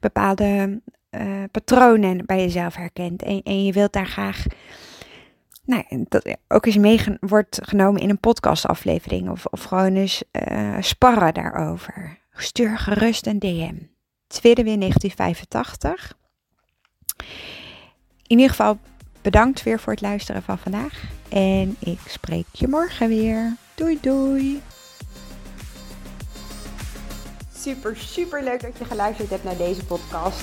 bepaalde 0.00 0.80
uh, 1.10 1.44
patronen 1.50 2.26
bij 2.26 2.38
jezelf 2.38 2.74
herkent 2.74 3.22
en, 3.22 3.42
en 3.42 3.64
je 3.64 3.72
wilt 3.72 3.92
daar 3.92 4.06
graag 4.06 4.44
nou, 5.70 6.04
dat 6.08 6.36
ook 6.48 6.66
eens 6.66 6.76
mee 6.76 7.00
wordt 7.20 7.58
genomen 7.62 8.00
in 8.00 8.10
een 8.10 8.20
podcastaflevering 8.20 9.30
of, 9.30 9.46
of 9.46 9.62
gewoon 9.62 9.94
eens 9.94 10.22
uh, 10.50 10.76
sparren 10.80 11.34
daarover. 11.34 12.18
Stuur 12.32 12.78
gerust 12.78 13.26
een 13.26 13.38
DM. 13.38 13.74
Tweede 14.26 14.62
weer 14.62 14.78
1985. 14.78 16.14
In 18.26 18.38
ieder 18.38 18.48
geval 18.48 18.78
bedankt 19.22 19.62
weer 19.62 19.80
voor 19.80 19.92
het 19.92 20.02
luisteren 20.02 20.42
van 20.42 20.58
vandaag. 20.58 21.02
En 21.28 21.76
ik 21.78 22.00
spreek 22.06 22.46
je 22.52 22.68
morgen 22.68 23.08
weer. 23.08 23.56
Doei 23.74 23.98
doei. 24.00 24.62
Super, 27.56 27.96
super 27.96 28.42
leuk 28.42 28.60
dat 28.60 28.78
je 28.78 28.84
geluisterd 28.84 29.30
hebt 29.30 29.44
naar 29.44 29.56
deze 29.56 29.84
podcast. 29.84 30.42